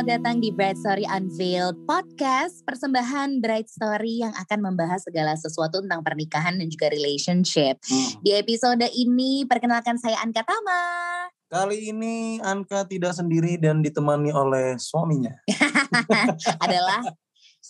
selamat 0.00 0.16
datang 0.16 0.40
di 0.40 0.48
Bright 0.48 0.80
Story 0.80 1.04
Unveiled 1.04 1.76
Podcast, 1.84 2.64
persembahan 2.64 3.44
Bright 3.44 3.68
Story 3.68 4.24
yang 4.24 4.32
akan 4.32 4.72
membahas 4.72 5.04
segala 5.04 5.36
sesuatu 5.36 5.84
tentang 5.84 6.00
pernikahan 6.00 6.56
dan 6.56 6.72
juga 6.72 6.88
relationship. 6.88 7.76
Hmm. 7.84 8.16
Di 8.24 8.32
episode 8.32 8.80
ini, 8.96 9.44
perkenalkan 9.44 10.00
saya 10.00 10.16
Anka 10.24 10.40
Tama. 10.40 10.80
Kali 11.52 11.92
ini 11.92 12.40
Anka 12.40 12.88
tidak 12.88 13.12
sendiri 13.12 13.60
dan 13.60 13.84
ditemani 13.84 14.32
oleh 14.32 14.80
suaminya. 14.80 15.36
Adalah 16.64 17.04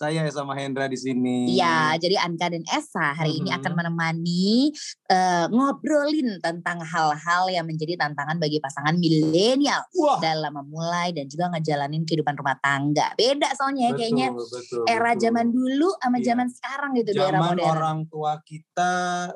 Saya 0.01 0.25
sama 0.33 0.57
Hendra 0.57 0.89
di 0.89 0.97
sini. 0.97 1.53
Iya, 1.53 1.93
jadi 2.01 2.17
Anka 2.25 2.49
dan 2.49 2.65
Esa 2.65 3.13
hari 3.13 3.37
ini 3.37 3.53
Mhm. 3.53 3.57
akan 3.61 3.71
menemani 3.77 4.73
eh, 5.11 5.45
ngobrolin 5.51 6.39
tentang 6.41 6.79
hal-hal 6.81 7.51
yang 7.51 7.67
menjadi 7.67 7.99
tantangan 7.99 8.39
bagi 8.39 8.57
pasangan 8.57 8.95
milenial 8.95 9.83
dalam 10.17 10.55
memulai 10.55 11.11
dan 11.11 11.27
juga 11.27 11.51
ngejalanin 11.51 12.07
kehidupan 12.07 12.33
rumah 12.33 12.55
tangga. 12.57 13.11
Beda 13.13 13.51
soalnya 13.53 13.91
ya 13.91 13.93
Betul, 13.93 13.99
kayaknya 13.99 14.27
betul, 14.31 14.83
era 14.87 15.11
betul. 15.11 15.21
zaman 15.21 15.47
dulu 15.51 15.89
sama 15.99 16.17
Iya. 16.17 16.25
zaman 16.31 16.47
sekarang 16.49 16.91
gitu 16.95 17.09
di 17.11 17.19
era 17.19 17.27
Zaman 17.29 17.43
modern. 17.51 17.69
orang 17.69 17.99
tua 18.07 18.33
kita 18.41 18.95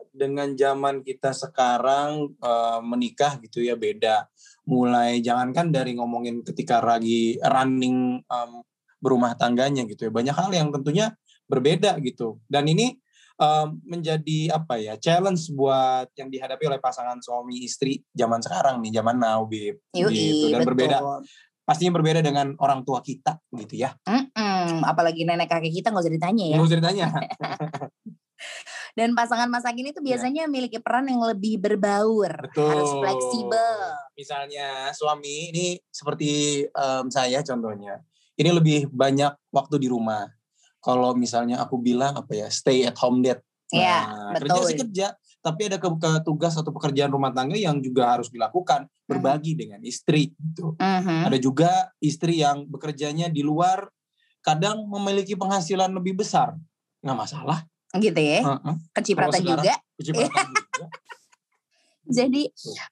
dengan 0.09 0.49
zaman 0.55 0.95
kita 1.03 1.29
sekarang 1.35 2.09
eh, 2.39 2.79
menikah 2.81 3.37
gitu 3.37 3.59
ya 3.61 3.75
beda. 3.77 4.25
Mulai 4.65 5.20
jangankan 5.21 5.70
dari 5.70 5.93
ngomongin 5.93 6.41
ketika 6.41 6.79
lagi 6.81 7.35
running 7.43 8.17
em, 8.23 8.51
berumah 8.99 9.35
tangganya 9.38 9.84
gitu 9.85 10.08
ya. 10.08 10.12
Banyak 10.12 10.35
hal 10.35 10.49
yang 10.52 10.70
tentunya 10.72 11.13
berbeda 11.45 11.98
gitu. 12.02 12.40
Dan 12.49 12.66
ini 12.70 12.98
em, 13.40 13.68
menjadi 13.85 14.55
apa 14.55 14.80
ya 14.80 14.95
challenge 14.98 15.52
buat 15.54 16.09
yang 16.16 16.31
dihadapi 16.31 16.63
oleh 16.66 16.80
pasangan 16.81 17.20
suami 17.20 17.63
istri 17.63 18.02
zaman 18.15 18.41
sekarang 18.41 18.82
nih 18.82 18.99
zaman 19.02 19.15
now 19.20 19.43
Bib. 19.46 19.79
Yui, 19.93 20.13
gitu. 20.13 20.46
Dan 20.52 20.63
betul. 20.63 20.70
berbeda 20.74 20.98
pastinya 21.65 21.98
berbeda 21.98 22.21
dengan 22.21 22.54
orang 22.62 22.85
tua 22.85 23.02
kita 23.02 23.41
gitu 23.57 23.82
ya. 23.82 23.98
Mm-mm, 24.05 24.85
apalagi 24.85 25.26
nenek 25.26 25.49
kakek 25.49 25.82
kita 25.82 25.90
nggak 25.90 26.05
usah 26.05 26.13
ditanya 26.13 26.46
ya. 26.46 26.55
Nggak 26.55 26.68
usah 26.70 26.80
ditanya. 26.80 27.05
Dan 28.96 29.12
pasangan 29.12 29.52
masa 29.52 29.76
kini 29.76 29.91
tuh 29.91 29.99
biasanya 29.99 30.48
memiliki 30.48 30.80
peran 30.80 31.12
yang 31.12 31.20
lebih 31.20 31.59
berbaur, 31.59 32.32
Iya. 32.32 32.48
Betul. 32.48 32.70
harus 32.71 32.91
fleksibel. 32.96 33.76
Misalnya 34.15 34.68
suami 34.96 35.52
ini 35.52 35.68
seperti 35.91 36.63
em, 36.63 37.05
saya 37.12 37.43
contohnya. 37.43 37.99
Ini 38.35 38.49
lebih 38.51 38.91
banyak 38.91 39.51
waktu 39.51 39.75
di 39.79 39.87
rumah. 39.87 40.27
Kalau 40.83 41.15
misalnya 41.17 41.63
aku 41.63 41.79
bilang 41.81 42.19
apa 42.19 42.31
ya 42.35 42.47
stay 42.51 42.85
at 42.85 42.99
home 42.99 43.23
dad. 43.23 43.41
Iya, 43.73 43.97
Nah, 44.05 44.37
kerja 44.37 44.59
betul. 44.61 44.67
sih 44.69 44.77
kerja, 44.77 45.07
tapi 45.41 45.61
ada 45.65 45.81
ke, 45.81 45.89
ke 45.89 46.11
tugas 46.21 46.53
atau 46.53 46.69
pekerjaan 46.69 47.09
rumah 47.09 47.33
tangga 47.33 47.57
yang 47.57 47.81
juga 47.81 48.13
harus 48.13 48.29
dilakukan, 48.29 48.85
berbagi 49.09 49.57
dengan 49.57 49.81
istri 49.81 50.33
gitu. 50.37 50.77
Mhm. 50.77 51.29
Ada 51.29 51.37
juga 51.41 51.71
istri 51.97 52.45
yang 52.45 52.69
bekerjanya 52.69 53.29
di 53.29 53.41
luar 53.41 53.89
kadang 54.45 54.85
memiliki 54.85 55.33
penghasilan 55.33 55.89
lebih 55.89 56.21
besar. 56.21 56.53
Nggak 57.01 57.17
masalah. 57.17 57.65
Gitu 57.97 58.21
ya. 58.21 58.41
Heeh. 58.45 58.75
Kecipratan 58.93 59.41
Kalau 59.41 59.49
juga. 59.57 59.73
Kecipratan 59.97 60.45
juga. 60.53 60.65
Jadi 62.05 62.43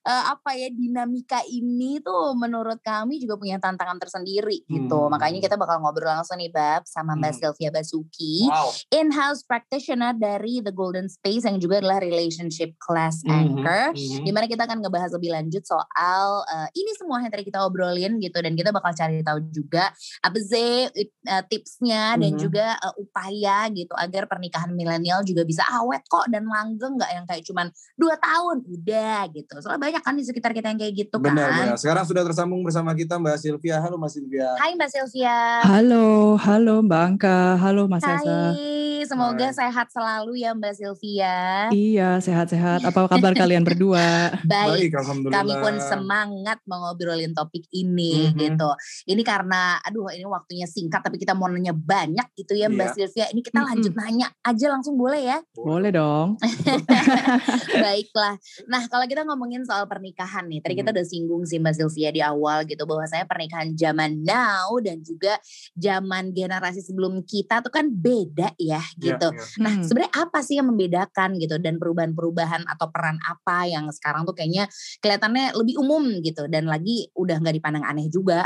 eh, 0.03 0.23
apa 0.25 0.53
ya 0.53 0.67
dinamika 0.67 1.39
ini 1.45 1.97
tuh 1.99 2.33
menurut 2.33 2.79
kami 2.79 3.17
juga 3.17 3.35
punya 3.35 3.57
tantangan 3.57 3.97
tersendiri 3.97 4.65
gitu. 4.65 4.99
Hmm. 4.99 5.11
Makanya 5.11 5.39
kita 5.39 5.55
bakal 5.55 5.79
ngobrol 5.79 6.09
langsung 6.09 6.37
nih 6.37 6.49
Bab 6.49 6.83
sama 6.83 7.13
Mbak 7.13 7.29
Hmm. 7.29 7.39
Sylvia 7.39 7.69
Basuki, 7.69 8.45
Wow. 8.45 8.69
in-house 8.91 9.41
practitioner 9.43 10.13
dari 10.13 10.59
The 10.59 10.69
Golden 10.69 11.07
Space 11.07 11.43
yang 11.43 11.57
juga 11.57 11.77
adalah 11.77 11.97
relationship 11.97 12.75
class 12.77 13.21
Mhm, 13.21 13.29
anchor. 13.29 13.83
mhm. 13.91 14.23
Di 14.23 14.31
mana 14.31 14.45
kita 14.45 14.63
akan 14.63 14.79
ngebahas 14.79 15.11
lebih 15.13 15.31
lanjut 15.31 15.63
soal 15.63 16.27
eh, 16.45 16.67
ini 16.73 16.91
semua 16.93 17.19
yang 17.19 17.29
tadi 17.29 17.43
kita 17.43 17.61
obrolin 17.61 18.17
gitu 18.17 18.37
dan 18.37 18.53
kita 18.53 18.69
bakal 18.69 18.91
cari 18.91 19.21
tahu 19.21 19.39
juga 19.49 19.89
apa 20.19 20.37
sih 20.39 20.89
eh, 20.89 21.43
tipsnya 21.45 22.15
dan 22.15 22.33
juga 22.35 22.75
eh, 22.75 22.93
upaya 22.97 23.67
gitu 23.69 23.93
agar 23.93 24.25
pernikahan 24.25 24.71
milenial 24.71 25.21
juga 25.21 25.43
bisa 25.43 25.61
awet 25.69 26.01
kok 26.05 26.25
dan 26.27 26.43
langgeng 26.43 26.95
nggak 26.95 27.11
yang 27.11 27.25
kayak 27.25 27.43
cuman 27.43 27.67
dua 27.93 28.15
tahun 28.17 28.57
udah 28.65 29.02
gitu 29.29 29.53
soalnya 29.57 29.81
banyak 29.81 30.01
kan 30.01 30.13
di 30.13 30.23
sekitar 30.23 30.51
kita 30.51 30.67
yang 30.67 30.79
kayak 30.79 30.93
gitu 30.97 31.15
Benar, 31.17 31.49
kan 31.49 31.57
benar. 31.65 31.77
Sekarang 31.77 32.03
sudah 32.03 32.23
tersambung 32.23 32.61
bersama 32.61 32.91
kita 32.91 33.15
Mbak 33.15 33.37
Sylvia. 33.37 33.77
Halo 33.77 33.95
Mbak 33.95 34.11
Sylvia. 34.11 34.49
Hai 34.55 34.73
Mbak 34.73 34.89
Sylvia 34.89 35.37
Halo, 35.61 36.05
halo 36.37 36.75
Mbak 36.81 37.01
Angka, 37.05 37.37
halo 37.57 37.85
Mas 37.85 38.01
Esa. 38.01 38.15
Hai 38.51 38.81
semoga 39.03 39.45
Hai. 39.45 39.55
sehat 39.57 39.87
selalu 39.89 40.39
ya 40.39 40.51
Mbak 40.51 40.73
Sylvia 40.73 41.67
Iya, 41.69 42.17
sehat-sehat. 42.17 42.83
Apa 42.83 43.05
kabar 43.05 43.33
kalian 43.33 43.61
berdua? 43.61 44.31
baik 44.45 44.93
Alhamdulillah. 44.93 45.35
kami 45.37 45.53
pun 45.57 45.73
semangat 45.77 46.63
mengobrolin 46.63 47.31
topik 47.31 47.67
ini 47.69 48.29
Mhm. 48.29 48.37
gitu. 48.37 48.69
Ini 49.05 49.21
karena 49.21 49.77
aduh 49.81 50.07
ini 50.09 50.23
waktunya 50.23 50.63
singkat 50.63 51.01
tapi 51.01 51.17
kita 51.17 51.33
mau 51.33 51.47
nanya 51.47 51.71
banyak 51.73 52.31
gitu 52.33 52.53
ya 52.53 52.67
Mbak 52.67 52.87
Iya. 52.89 52.95
Sylvia. 52.97 53.25
Ini 53.29 53.41
kita 53.41 53.59
lanjut 53.61 53.93
nanya 53.93 54.27
aja 54.39 54.67
langsung 54.69 54.95
boleh 54.95 55.21
ya? 55.25 55.37
Boleh 55.53 55.89
dong. 55.89 56.39
Baiklah. 57.75 58.35
Nah, 58.65 58.81
kalau 58.93 59.09
kita 59.09 59.25
ngomongin 59.25 59.65
soal 59.65 59.89
pernikahan 59.89 60.45
nih. 60.45 60.61
Tadi 60.61 60.77
kita 60.77 60.93
Mhm. 60.93 60.95
udah 61.01 61.05
singgung 61.09 61.43
sih 61.49 61.57
Mbak 61.57 61.73
Sylvia 61.81 62.13
di 62.13 62.21
awal 62.21 62.61
gitu 62.69 62.85
bahwa 62.85 63.09
saya 63.09 63.25
pernikahan 63.25 63.73
zaman 63.73 64.21
now 64.21 64.77
dan 64.85 65.01
juga 65.01 65.41
zaman 65.73 66.29
generasi 66.29 66.85
sebelum 66.85 67.25
kita 67.25 67.65
tuh 67.65 67.73
kan 67.73 67.89
beda 67.89 68.53
ya 68.61 68.77
Iya, 68.77 69.17
gitu. 69.17 69.27
iya. 69.33 69.41
Nah, 69.65 69.73
Hmm. 69.81 69.85
sebenarnya 69.89 70.13
apa 70.13 70.39
sih 70.45 70.61
yang 70.61 70.69
membedakan 70.69 71.41
gitu 71.41 71.57
dan 71.57 71.81
perubahan-perubahan 71.81 72.69
atau 72.69 72.85
peran 72.93 73.17
apa 73.25 73.65
yang 73.65 73.89
sekarang 73.89 74.29
tuh 74.29 74.37
kayaknya 74.37 74.69
kelihatannya 75.01 75.57
lebih 75.57 75.81
umum 75.81 76.21
gitu 76.21 76.45
dan 76.45 76.69
lagi 76.69 77.09
udah 77.17 77.41
nggak 77.41 77.57
dipandang 77.57 77.89
aneh 77.89 78.05
juga. 78.13 78.45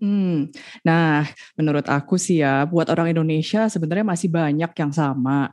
Hmm. 0.00 0.50
Nah, 0.82 1.22
menurut 1.54 1.86
aku 1.86 2.18
sih 2.18 2.42
ya, 2.42 2.66
buat 2.66 2.90
orang 2.90 3.14
Indonesia 3.14 3.70
sebenarnya 3.70 4.02
masih 4.02 4.32
banyak 4.32 4.72
yang 4.74 4.90
sama. 4.90 5.52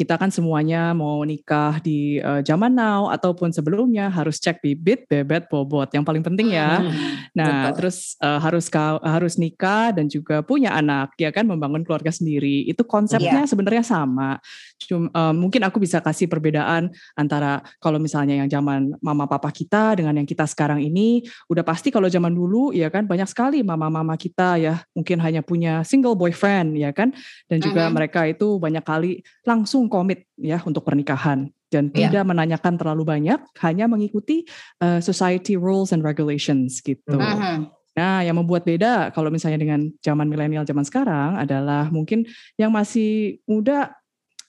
Kita 0.00 0.16
kan 0.16 0.32
semuanya 0.32 0.96
mau 0.96 1.20
nikah 1.28 1.76
di 1.84 2.16
eh, 2.16 2.40
zaman 2.40 2.72
now 2.72 3.12
ataupun 3.12 3.52
sebelumnya 3.52 4.08
harus 4.08 4.40
cek 4.40 4.64
bibit, 4.64 5.04
bebet, 5.04 5.52
bobot. 5.52 5.92
Yang 5.92 6.08
paling 6.08 6.24
penting 6.24 6.56
ya. 6.56 6.80
Hmm. 6.80 6.88
Nah, 7.30 7.70
Betul. 7.70 7.76
terus 7.78 8.18
eh, 8.18 8.40
harus 8.42 8.66
harus 9.06 9.38
nikah 9.38 9.94
dan 9.94 10.10
juga 10.10 10.42
punya 10.42 10.74
anak, 10.74 11.14
ya 11.14 11.30
kan, 11.30 11.46
membangun 11.46 11.86
keluarga 11.86 12.10
sendiri. 12.10 12.66
Itu 12.66 12.82
konsepnya 12.82 13.46
sebenarnya 13.46 13.86
sama. 13.86 14.42
Cum, 14.82 15.06
eh, 15.06 15.34
mungkin 15.38 15.62
aku 15.62 15.78
bisa 15.78 16.02
kasih 16.02 16.26
perbedaan 16.26 16.90
antara 17.14 17.62
kalau 17.78 18.02
misalnya 18.02 18.34
yang 18.34 18.50
zaman 18.50 18.98
mama 18.98 19.30
papa 19.30 19.54
kita 19.54 19.94
dengan 19.94 20.18
yang 20.18 20.26
kita 20.26 20.42
sekarang 20.42 20.82
ini, 20.82 21.22
udah 21.46 21.62
pasti 21.62 21.94
kalau 21.94 22.10
zaman 22.10 22.34
dulu, 22.34 22.74
ya 22.74 22.90
kan, 22.90 23.06
banyak 23.06 23.30
sekali 23.30 23.62
mama-mama 23.62 24.18
kita 24.18 24.58
ya, 24.58 24.82
mungkin 24.90 25.22
hanya 25.22 25.46
punya 25.46 25.86
single 25.86 26.18
boyfriend, 26.18 26.74
ya 26.82 26.90
kan, 26.90 27.14
dan 27.46 27.62
juga 27.62 27.86
Mhm. 27.86 27.92
mereka 27.94 28.26
itu 28.26 28.58
banyak 28.58 28.82
kali 28.82 29.22
langsung 29.46 29.86
komit 29.90 30.30
ya 30.38 30.62
untuk 30.62 30.86
pernikahan 30.86 31.50
dan 31.68 31.90
Iya. 31.90 32.08
tidak 32.08 32.24
menanyakan 32.30 32.74
terlalu 32.78 33.02
banyak, 33.02 33.38
hanya 33.62 33.90
mengikuti 33.90 34.46
uh, 34.80 35.02
society 35.02 35.58
rules 35.58 35.90
and 35.90 36.06
regulations 36.06 36.78
gitu. 36.80 37.18
Mhm. 37.18 37.68
Nah, 37.90 38.22
yang 38.22 38.38
membuat 38.38 38.62
beda 38.62 39.10
kalau 39.10 39.34
misalnya 39.34 39.58
dengan 39.58 39.90
zaman 39.98 40.30
milenial 40.30 40.62
zaman 40.62 40.86
sekarang 40.86 41.34
adalah 41.36 41.90
mungkin 41.90 42.22
yang 42.54 42.70
masih 42.70 43.42
muda 43.44 43.92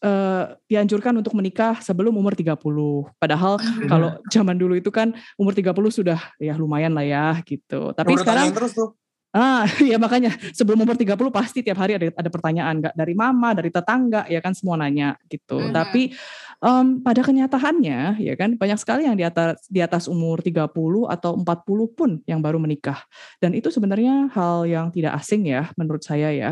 eh, 0.02 0.58
dianjurkan 0.66 1.14
untuk 1.14 1.38
menikah 1.38 1.78
sebelum 1.78 2.18
umur 2.18 2.34
30. 2.34 3.06
Padahal 3.22 3.62
Mhm. 3.62 3.86
kalau 3.92 4.10
zaman 4.34 4.58
dulu 4.58 4.74
itu 4.74 4.90
kan 4.90 5.14
umur 5.38 5.54
30 5.54 5.94
sudah 5.94 6.18
ya 6.42 6.58
lumayan 6.58 6.90
lah 6.98 7.06
ya 7.06 7.38
gitu. 7.46 7.94
Tapi 7.94 8.18
Udah 8.18 8.26
sekarang 8.26 8.50
terus 8.50 8.74
tuh. 8.74 8.98
Ah, 9.32 9.64
ya 9.80 9.96
makanya 9.96 10.36
sebelum 10.52 10.84
umur 10.84 11.00
30 11.00 11.32
pasti 11.32 11.64
tiap 11.64 11.80
hari 11.80 11.96
ada 11.96 12.12
ada 12.12 12.28
pertanyaan 12.28 12.84
nggak 12.84 12.96
dari 13.00 13.16
mama, 13.16 13.56
dari 13.56 13.72
tetangga 13.72 14.28
ya 14.28 14.44
kan 14.44 14.52
semua 14.52 14.76
nanya 14.76 15.16
gitu. 15.32 15.56
Mhm. 15.56 15.72
Tapi 15.72 16.12
em, 16.60 16.86
pada 17.00 17.22
kenyataannya 17.24 18.20
ya 18.20 18.34
kan 18.36 18.60
banyak 18.60 18.76
sekali 18.76 19.08
yang 19.08 19.16
di 19.16 19.24
atas 19.24 19.64
di 19.72 19.80
atas 19.80 20.12
umur 20.12 20.44
30 20.44 21.08
atau 21.08 21.32
40 21.40 21.88
pun 21.96 22.20
yang 22.28 22.44
baru 22.44 22.60
menikah. 22.60 23.00
Dan 23.40 23.56
itu 23.56 23.72
sebenarnya 23.72 24.28
hal 24.36 24.68
yang 24.68 24.92
tidak 24.92 25.16
asing 25.16 25.48
ya 25.48 25.72
menurut 25.80 26.04
saya 26.04 26.28
ya. 26.36 26.52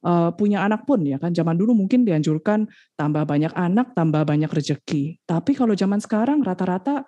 Eh, 0.00 0.30
punya 0.38 0.62
anak 0.64 0.86
pun 0.88 1.02
ya 1.04 1.18
kan 1.20 1.34
zaman 1.34 1.58
dulu 1.58 1.74
mungkin 1.76 2.06
dianjurkan 2.06 2.70
tambah 2.94 3.26
banyak 3.26 3.52
anak, 3.58 3.92
tambah 3.98 4.22
banyak 4.22 4.48
rezeki. 4.48 5.18
Tapi 5.26 5.52
kalau 5.58 5.74
zaman 5.74 5.98
sekarang 5.98 6.46
rata-rata 6.46 7.04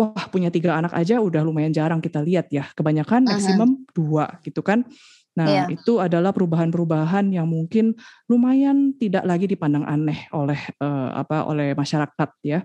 wah 0.00 0.24
punya 0.32 0.48
tiga 0.48 0.80
anak 0.80 0.96
aja 0.96 1.20
udah 1.20 1.44
lumayan 1.44 1.70
jarang 1.76 2.00
kita 2.00 2.24
lihat 2.24 2.48
ya. 2.48 2.64
Kebanyakan 2.72 3.28
maksimum 3.28 3.84
dua 3.92 4.40
gitu 4.40 4.64
kan. 4.64 4.88
Nah 5.36 5.46
Iya. 5.46 5.64
itu 5.76 6.00
adalah 6.02 6.32
perubahan-perubahan 6.34 7.30
yang 7.30 7.46
mungkin 7.46 7.94
lumayan 8.26 8.96
tidak 8.98 9.22
lagi 9.28 9.46
dipandang 9.46 9.84
aneh 9.86 10.26
oleh 10.34 10.58
eh, 10.58 11.10
apa 11.14 11.44
oleh 11.46 11.76
masyarakat 11.76 12.30
ya. 12.42 12.64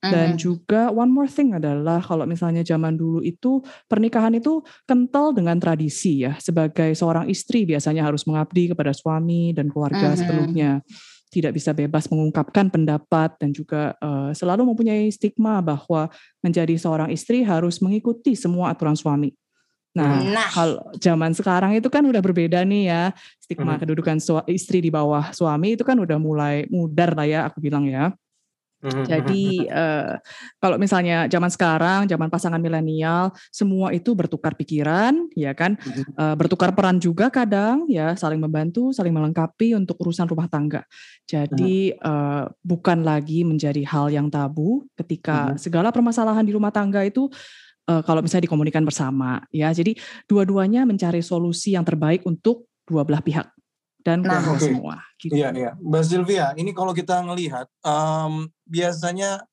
Dan 0.00 0.32
Mhm. 0.34 0.40
juga 0.40 0.88
one 0.88 1.12
more 1.12 1.28
thing 1.28 1.52
adalah 1.52 2.00
kalau 2.00 2.24
misalnya 2.24 2.64
zaman 2.64 2.96
dulu 2.96 3.20
itu 3.20 3.60
pernikahan 3.84 4.32
itu 4.32 4.64
kental 4.88 5.36
dengan 5.36 5.60
tradisi 5.60 6.24
ya. 6.24 6.40
Sebagai 6.40 6.96
seorang 6.96 7.28
istri 7.28 7.68
biasanya 7.68 8.08
harus 8.08 8.24
mengabdi 8.24 8.72
kepada 8.72 8.96
suami 8.96 9.52
dan 9.52 9.68
keluarga 9.68 10.16
Mhm. 10.16 10.18
sebelumnya. 10.24 10.70
Tidak 11.30 11.54
bisa 11.54 11.70
bebas 11.70 12.10
mengungkapkan 12.10 12.68
pendapat 12.74 13.38
dan 13.38 13.54
juga 13.54 13.94
eh, 14.02 14.30
selalu 14.34 14.74
mempunyai 14.74 15.06
stigma 15.14 15.62
bahwa 15.62 16.10
menjadi 16.42 16.74
seorang 16.74 17.08
istri 17.14 17.46
harus 17.46 17.78
mengikuti 17.78 18.34
semua 18.34 18.74
aturan 18.74 18.98
suami. 18.98 19.30
Nah, 19.90 20.22
Nah. 20.22 20.50
kalau 20.54 20.78
zaman 21.02 21.34
sekarang 21.34 21.74
itu 21.74 21.90
kan 21.90 22.02
udah 22.06 22.22
berbeda 22.22 22.62
nih 22.62 22.90
ya. 22.90 23.04
Stigma 23.42 23.74
Mhm. 23.74 23.80
kedudukan 23.86 24.18
istri 24.46 24.78
di 24.78 24.90
bawah 24.90 25.34
suami 25.34 25.74
itu 25.74 25.82
kan 25.82 25.98
udah 25.98 26.18
mulai 26.18 26.66
mudar 26.70 27.14
lah 27.14 27.26
ya 27.26 27.40
aku 27.50 27.58
bilang 27.58 27.86
ya. 27.90 28.14
Mhm, 28.80 29.04
Jadi 29.04 29.68
eh, 29.68 30.16
kalau 30.56 30.80
misalnya 30.80 31.28
zaman 31.28 31.52
sekarang, 31.52 32.08
zaman 32.08 32.32
pasangan 32.32 32.56
milenial, 32.56 33.28
semua 33.52 33.92
itu 33.92 34.16
bertukar 34.16 34.56
pikiran, 34.56 35.28
ya 35.36 35.52
kan. 35.52 35.76
Eh, 36.16 36.34
bertukar 36.36 36.72
peran 36.72 36.96
juga 36.96 37.28
kadang, 37.28 37.84
ya 37.92 38.16
saling 38.16 38.40
membantu, 38.40 38.88
saling 38.96 39.12
melengkapi 39.12 39.76
untuk 39.76 40.00
urusan 40.00 40.24
rumah 40.32 40.48
tangga. 40.48 40.88
Jadi 41.28 41.92
eh, 41.92 42.44
bukan 42.64 43.04
lagi 43.04 43.44
menjadi 43.44 43.84
hal 43.84 44.08
yang 44.08 44.32
tabu 44.32 44.88
ketika 44.96 45.52
segala 45.60 45.92
permasalahan 45.92 46.42
di 46.48 46.56
rumah 46.56 46.72
tangga 46.72 47.04
itu 47.04 47.28
eh, 47.88 48.02
kalau 48.04 48.20
misalnya 48.24 48.48
dikomunikan 48.48 48.84
bersama, 48.86 49.44
ya. 49.52 49.70
Jadi 49.74 49.96
dua-duanya 50.28 50.88
mencari 50.88 51.20
solusi 51.20 51.76
yang 51.76 51.84
terbaik 51.84 52.24
untuk 52.24 52.68
dua 52.88 53.04
belah 53.06 53.22
pihak 53.22 53.46
dan 54.00 54.24
Nah, 54.24 54.40
oke. 54.50 54.60
semua. 54.62 55.00
Gitu. 55.16 55.36
Iya, 55.36 55.52
iya. 55.52 55.70
Mbak 55.76 56.04
Sylvia, 56.04 56.46
ini 56.56 56.72
kalau 56.72 56.90
kita 56.90 57.20
ngelihat, 57.20 57.68
em, 57.84 58.48
biasanya 58.64 59.44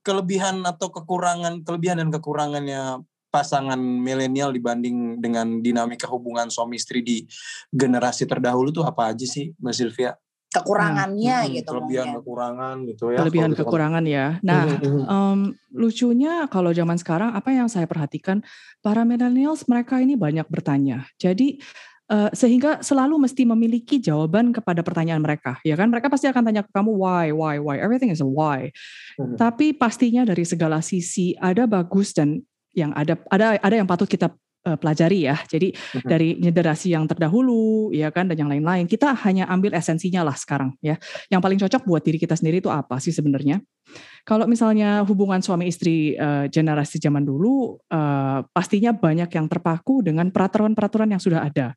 kelebihan 0.00 0.64
atau 0.64 0.88
kekurangan, 0.88 1.60
kelebihan 1.60 2.00
dan 2.00 2.08
kekurangannya 2.08 3.04
pasangan 3.30 3.78
milenial 3.78 4.50
dibanding 4.50 5.22
dengan 5.22 5.62
dinamika 5.62 6.10
hubungan 6.10 6.50
suami 6.50 6.80
istri 6.80 6.98
di 6.98 7.22
generasi 7.70 8.26
terdahulu 8.26 8.74
tuh 8.74 8.82
apa 8.82 9.14
aja 9.14 9.22
sih, 9.22 9.54
Mbak 9.60 9.74
Sylvia? 9.74 10.12
Kekurangannya 10.50 11.36
Hmm, 11.46 11.54
gitu 11.54 11.68
kelebihan 11.70 12.06
mungkin. 12.10 12.18
kekurangan 12.26 12.76
gitu 12.90 13.04
ya. 13.14 13.18
Kelebihan 13.22 13.50
kekurangan 13.54 14.02
ya. 14.02 14.26
Nah, 14.42 14.66
Mhm, 14.66 14.82
mhm. 14.82 15.02
Em, 15.06 15.40
lucunya 15.70 16.50
kalau 16.50 16.74
zaman 16.74 16.98
sekarang 16.98 17.38
apa 17.38 17.54
yang 17.54 17.70
saya 17.70 17.86
perhatikan 17.86 18.42
para 18.82 19.06
millennials 19.06 19.62
mereka 19.70 20.02
ini 20.02 20.18
banyak 20.18 20.50
bertanya. 20.50 21.06
Jadi 21.22 21.62
eh, 22.10 22.30
sehingga 22.34 22.82
selalu 22.82 23.22
mesti 23.22 23.46
memiliki 23.46 24.02
jawaban 24.02 24.50
kepada 24.50 24.82
pertanyaan 24.82 25.22
mereka, 25.22 25.62
ya 25.62 25.78
kan? 25.78 25.86
Mereka 25.88 26.10
pasti 26.10 26.26
akan 26.26 26.42
tanya 26.42 26.62
ke 26.66 26.70
kamu 26.74 26.90
why, 26.90 27.30
why, 27.30 27.56
why. 27.62 27.78
Everything 27.78 28.10
is 28.10 28.18
a 28.18 28.26
why. 28.26 28.74
Mhm. 29.16 29.38
Tapi 29.38 29.72
pastinya 29.72 30.26
dari 30.26 30.42
segala 30.42 30.82
sisi 30.82 31.38
ada 31.38 31.64
bagus 31.70 32.10
dan 32.10 32.42
yang 32.74 32.94
ada 32.94 33.18
ada 33.30 33.58
ada 33.58 33.74
yang 33.74 33.86
patut 33.86 34.06
kita 34.06 34.30
eh, 34.60 34.76
pelajari 34.76 35.24
ya. 35.24 35.36
Jadi 35.48 35.72
Mhm. 35.72 36.08
dari 36.08 36.28
generasi 36.36 36.92
yang 36.92 37.08
terdahulu, 37.08 37.90
ya 37.96 38.12
kan, 38.12 38.28
dan 38.28 38.36
yang 38.36 38.50
lain-lain. 38.52 38.84
Kita 38.84 39.16
hanya 39.24 39.48
ambil 39.48 39.72
esensinya 39.72 40.20
lah 40.20 40.36
sekarang 40.36 40.76
ya. 40.84 41.00
Yang 41.32 41.40
paling 41.40 41.58
cocok 41.64 41.82
buat 41.88 42.02
diri 42.04 42.20
kita 42.20 42.36
sendiri 42.36 42.60
itu 42.60 42.68
apa 42.68 43.00
sih 43.00 43.12
sebenarnya? 43.12 43.60
Kalau 44.22 44.46
misalnya 44.46 45.02
hubungan 45.02 45.40
suami 45.42 45.66
istri 45.66 46.14
eh, 46.14 46.46
generasi 46.52 47.00
zaman 47.00 47.24
dulu, 47.26 47.80
eh, 47.90 48.38
pastinya 48.52 48.92
banyak 48.94 49.32
yang 49.32 49.46
terpaku 49.50 50.04
dengan 50.04 50.30
peraturan-peraturan 50.30 51.10
yang 51.10 51.18
sudah 51.18 51.42
ada. 51.48 51.74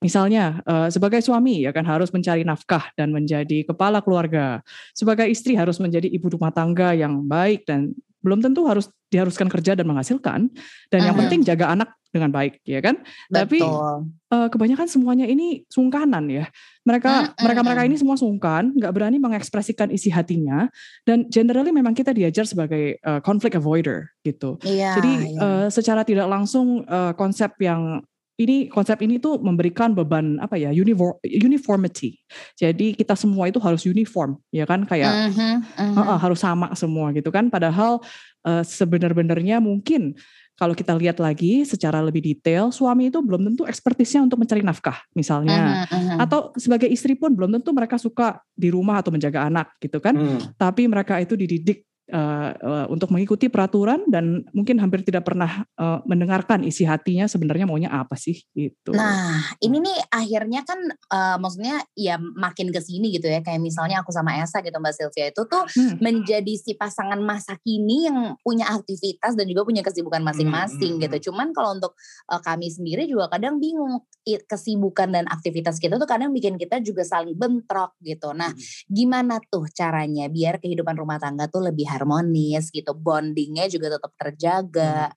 Misalnya 0.00 0.64
eh, 0.64 0.88
sebagai 0.88 1.20
suami 1.20 1.66
ya 1.66 1.74
kan 1.76 1.84
harus 1.84 2.08
mencari 2.14 2.46
nafkah 2.46 2.88
dan 2.96 3.12
menjadi 3.12 3.68
kepala 3.68 4.00
keluarga. 4.00 4.64
Sebagai 4.96 5.28
istri 5.28 5.58
harus 5.58 5.76
menjadi 5.82 6.08
ibu 6.08 6.32
rumah 6.32 6.54
tangga 6.54 6.96
yang 6.96 7.26
baik 7.28 7.68
dan 7.68 7.92
belum 8.24 8.40
tentu 8.44 8.64
harus 8.68 8.88
diharuskan 9.12 9.48
kerja 9.52 9.76
dan 9.76 9.84
menghasilkan. 9.88 10.48
Dan 10.88 11.00
yang 11.04 11.16
Mhm. 11.16 11.20
penting 11.26 11.40
jaga 11.44 11.72
anak 11.72 11.92
dengan 12.10 12.30
baik, 12.34 12.58
ya 12.66 12.82
kan? 12.82 12.98
Tapi 13.30 13.62
Betul. 13.62 14.10
eh, 14.34 14.48
kebanyakan 14.50 14.86
semuanya 14.90 15.26
ini 15.30 15.62
sungkanan 15.70 16.26
ya. 16.26 16.46
Mereka 16.82 17.10
Mm-mm. 17.10 17.42
mereka 17.46 17.60
mereka 17.62 17.82
ini 17.86 17.96
semua 17.96 18.18
sungkan, 18.18 18.74
nggak 18.74 18.92
berani 18.92 19.22
mengekspresikan 19.22 19.94
isi 19.94 20.10
hatinya 20.10 20.66
dan 21.06 21.30
generally 21.30 21.70
memang 21.70 21.94
kita 21.94 22.10
diajar 22.10 22.44
sebagai 22.44 22.98
eh, 22.98 23.20
conflict 23.22 23.54
avoider 23.54 24.10
gitu. 24.26 24.58
Iya. 24.66 24.98
Jadi 24.98 25.12
iya. 25.34 25.40
eh, 25.40 25.68
secara 25.70 26.02
tidak 26.02 26.26
langsung 26.26 26.82
eh, 26.82 27.12
konsep 27.14 27.54
yang 27.62 28.02
ini 28.40 28.72
konsep 28.72 28.96
ini 29.04 29.20
tuh 29.20 29.36
memberikan 29.36 29.92
beban 29.92 30.40
apa 30.40 30.56
ya 30.56 30.72
unifor- 30.72 31.20
uniformity. 31.28 32.16
Jadi 32.56 32.96
kita 32.96 33.12
semua 33.12 33.52
itu 33.52 33.60
harus 33.60 33.84
uniform, 33.84 34.40
ya 34.48 34.64
kan 34.64 34.88
kayak 34.88 35.36
Mhm, 35.36 35.52
mhm. 35.76 35.94
Heeh, 36.00 36.18
harus 36.24 36.40
sama 36.40 36.72
semua 36.72 37.12
gitu 37.12 37.28
kan. 37.28 37.52
Padahal 37.52 38.00
eh, 38.48 38.64
sebenar-benarnya 38.64 39.60
mungkin 39.60 40.16
kalau 40.60 40.76
kita 40.76 40.92
lihat 40.92 41.16
lagi 41.16 41.64
secara 41.64 42.04
lebih 42.04 42.20
detail, 42.20 42.68
suami 42.68 43.08
itu 43.08 43.16
belum 43.24 43.48
tentu 43.48 43.64
ekspertisnya 43.64 44.28
untuk 44.28 44.44
mencari 44.44 44.60
nafkah 44.60 45.00
misalnya. 45.16 45.88
Mhm, 45.88 45.96
mhm. 45.96 46.18
Atau 46.20 46.52
sebagai 46.60 46.84
istri 46.84 47.16
pun 47.16 47.32
belum 47.32 47.56
tentu 47.56 47.72
mereka 47.72 47.96
suka 47.96 48.44
di 48.52 48.68
rumah 48.68 49.00
atau 49.00 49.08
menjaga 49.08 49.48
anak 49.48 49.80
gitu 49.80 50.04
kan. 50.04 50.12
Mhm. 50.12 50.60
Tapi 50.60 50.84
mereka 50.84 51.16
itu 51.16 51.32
dididik 51.32 51.88
eh, 52.10 52.50
eh, 52.58 52.86
untuk 52.90 53.14
mengikuti 53.14 53.46
peraturan 53.46 54.10
dan 54.10 54.42
mungkin 54.50 54.82
hampir 54.82 55.06
tidak 55.06 55.24
pernah 55.24 55.62
eh, 55.62 55.98
mendengarkan 56.04 56.66
isi 56.66 56.82
hatinya 56.82 57.30
sebenarnya 57.30 57.70
maunya 57.70 57.88
apa 57.88 58.18
sih 58.18 58.42
gitu. 58.52 58.90
Nah, 58.90 59.38
ini 59.62 59.78
nih 59.78 59.98
akhirnya 60.10 60.66
kan 60.66 60.80
eh, 60.90 61.36
maksudnya 61.38 61.80
ya 61.94 62.18
makin 62.18 62.74
ke 62.74 62.82
sini 62.82 63.14
gitu 63.14 63.30
ya. 63.30 63.40
Kayak 63.40 63.62
misalnya 63.62 64.02
aku 64.02 64.10
sama 64.10 64.42
Esa 64.42 64.58
gitu 64.60 64.74
Mbak 64.76 64.94
Sylvia 64.94 65.26
itu 65.30 65.42
tuh 65.46 65.62
Hmm. 65.70 66.02
menjadi 66.02 66.50
si 66.58 66.74
pasangan 66.74 67.22
masa 67.22 67.54
kini 67.62 68.10
yang 68.10 68.34
punya 68.42 68.66
aktivitas 68.74 69.38
dan 69.38 69.46
juga 69.46 69.62
punya 69.62 69.86
kesibukan 69.86 70.18
masing-masing 70.20 70.98
Hmm, 70.98 70.98
hmm, 70.98 71.04
gitu. 71.06 71.30
Cuman 71.30 71.54
kalau 71.54 71.78
untuk 71.78 71.94
eh, 72.26 72.40
kami 72.42 72.66
sendiri 72.68 73.06
juga 73.06 73.30
kadang 73.30 73.62
bingung 73.62 74.02
kesibukan 74.24 75.10
dan 75.10 75.24
aktivitas 75.26 75.80
kita 75.80 75.96
tuh 75.96 76.06
kadang 76.06 76.30
bikin 76.30 76.54
kita 76.58 76.78
juga 76.82 77.02
saling 77.06 77.34
bentrok 77.34 77.94
gitu. 78.02 78.30
Nah, 78.34 78.52
gimana 78.86 79.38
tuh 79.50 79.66
caranya 79.70 80.26
biar 80.30 80.58
kehidupan 80.62 80.94
rumah 80.94 81.18
tangga 81.18 81.46
tuh 81.50 81.66
lebih 81.66 81.86
harmonis 82.00 82.72
gitu, 82.72 82.96
bondingnya 82.96 83.68
juga 83.68 84.00
tetap 84.00 84.16
terjaga. 84.16 85.12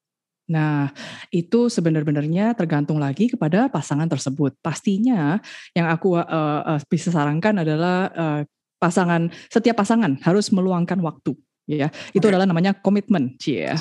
Nah, 0.52 0.92
itu 1.32 1.72
sebenarnya 1.72 2.52
tergantung 2.52 3.00
lagi 3.00 3.32
kepada 3.32 3.72
pasangan 3.72 4.12
tersebut. 4.12 4.60
Pastinya 4.60 5.40
yang 5.72 5.88
aku 5.88 6.20
uh, 6.20 6.76
uh, 6.76 6.80
bisa 6.92 7.16
sarankan 7.16 7.64
adalah 7.64 8.12
uh, 8.12 8.42
pasangan 8.76 9.32
setiap 9.48 9.80
pasangan 9.80 10.20
harus 10.28 10.52
meluangkan 10.52 11.00
waktu 11.00 11.40
ya 11.64 11.88
itu 12.12 12.20
Oke. 12.24 12.32
adalah 12.36 12.44
namanya 12.44 12.76
komitmen 12.76 13.40
cie 13.40 13.72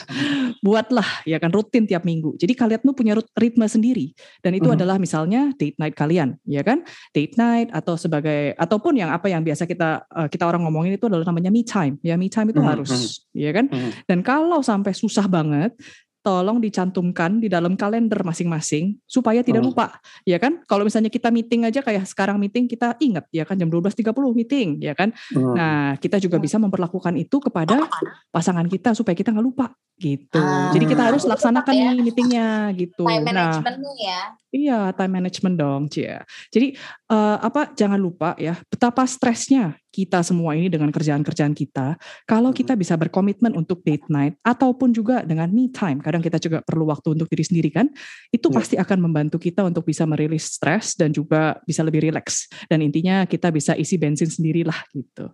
buatlah 0.63 1.27
ya 1.27 1.43
kan 1.43 1.51
rutin 1.51 1.85
tiap 1.91 2.07
minggu. 2.07 2.39
Jadi 2.39 2.55
kalian 2.55 2.81
tuh 2.87 2.95
punya 2.95 3.19
ritme 3.35 3.67
sendiri. 3.67 4.15
Dan 4.39 4.55
itu 4.55 4.71
Mhm. 4.71 4.77
adalah 4.79 4.97
misalnya 5.03 5.51
date 5.59 5.75
night 5.83 5.99
kalian 5.99 6.39
ya 6.47 6.63
kan? 6.63 6.87
Date 7.11 7.35
night 7.35 7.69
atau 7.75 7.99
sebagai 7.99 8.55
ataupun 8.55 8.95
yang 9.03 9.11
apa 9.11 9.27
yang 9.27 9.43
biasa 9.43 9.67
kita 9.67 10.07
uh, 10.07 10.29
kita 10.31 10.47
orang 10.47 10.63
ngomongin 10.63 10.95
itu 10.95 11.11
adalah 11.11 11.27
namanya 11.27 11.51
me 11.51 11.67
time. 11.67 11.99
Ya 12.07 12.15
me 12.15 12.31
time 12.31 12.55
itu 12.55 12.63
Mhm, 12.63 12.69
harus 12.71 12.91
ya 13.35 13.51
kan? 13.51 13.67
Mhm. 13.67 14.07
dan 14.07 14.19
kalau 14.23 14.63
sampai 14.63 14.95
susah 14.95 15.27
banget, 15.27 15.75
tolong 16.23 16.63
dicantumkan 16.63 17.43
di 17.43 17.51
dalam 17.51 17.75
kalender 17.75 18.23
masing-masing 18.23 18.95
supaya 19.05 19.43
tidak 19.43 19.61
Hmm. 19.61 19.75
lupa, 19.75 19.87
ya 20.23 20.39
kan? 20.39 20.63
Kalau 20.65 20.87
misalnya 20.87 21.11
kita 21.11 21.29
meeting 21.29 21.67
aja 21.67 21.83
kayak 21.83 22.07
sekarang 22.07 22.39
meeting 22.39 22.71
kita 22.71 22.95
ingat 23.03 23.27
ya 23.35 23.43
kan 23.43 23.59
jam 23.59 23.67
12.30 23.67 24.31
meeting, 24.33 24.79
ya 24.79 24.95
kan? 24.95 25.11
Mhm. 25.35 25.55
Nah, 25.59 25.99
kita 25.99 26.23
juga 26.23 26.39
bisa 26.39 26.63
memperlakukan 26.63 27.19
itu 27.19 27.43
kepada 27.43 27.91
pasangan 28.31 28.71
kita 28.71 28.95
supaya 28.95 29.19
kita 29.19 29.35
nggak 29.35 29.43
lupa 29.45 29.75
gitu. 29.99 30.39
Ah, 30.39 30.71
Jadi 30.71 30.85
kita 30.87 31.03
harus 31.11 31.27
laksanakan 31.27 31.75
ya. 31.75 31.85
nih 31.91 31.99
meetingnya 32.07 32.49
gitu. 32.75 33.05
Time 33.05 33.27
Nah, 33.29 33.59
ya. 33.99 34.21
Iya, 34.53 34.79
time 34.95 35.13
management 35.19 35.57
dong, 35.59 35.83
Cia. 35.91 36.23
Jadi 36.55 36.79
eh, 37.09 37.37
apa? 37.43 37.75
Jangan 37.75 37.99
lupa 37.99 38.39
ya, 38.39 38.55
betapa 38.71 39.03
stresnya 39.05 39.75
kita 39.93 40.25
semua 40.25 40.57
ini 40.57 40.73
dengan 40.73 40.89
kerjaan-kerjaan 40.89 41.53
kita. 41.53 42.01
Kalau 42.25 42.51
kita 42.51 42.73
bisa 42.75 42.97
berkomitmen 42.97 43.53
untuk 43.53 43.85
date 43.85 44.09
night 44.09 44.41
ataupun 44.41 44.97
juga 44.97 45.21
dengan 45.21 45.53
me 45.53 45.69
time, 45.69 46.01
kadang 46.01 46.25
kita 46.25 46.41
juga 46.41 46.65
perlu 46.65 46.89
waktu 46.89 47.13
untuk 47.13 47.29
diri 47.29 47.45
sendiri 47.45 47.69
kan, 47.69 47.93
itu 48.33 48.49
Ya. 48.49 48.55
pasti 48.57 48.75
akan 48.81 48.99
membantu 49.05 49.37
kita 49.37 49.61
untuk 49.61 49.85
bisa 49.85 50.09
merilis 50.09 50.57
stres 50.57 50.97
dan 50.97 51.13
juga 51.13 51.61
bisa 51.69 51.85
lebih 51.85 52.09
rileks. 52.09 52.49
Dan 52.73 52.81
intinya 52.81 53.29
kita 53.29 53.53
bisa 53.53 53.77
isi 53.77 54.01
bensin 54.01 54.33
sendirilah 54.33 54.89
gitu. 54.97 55.29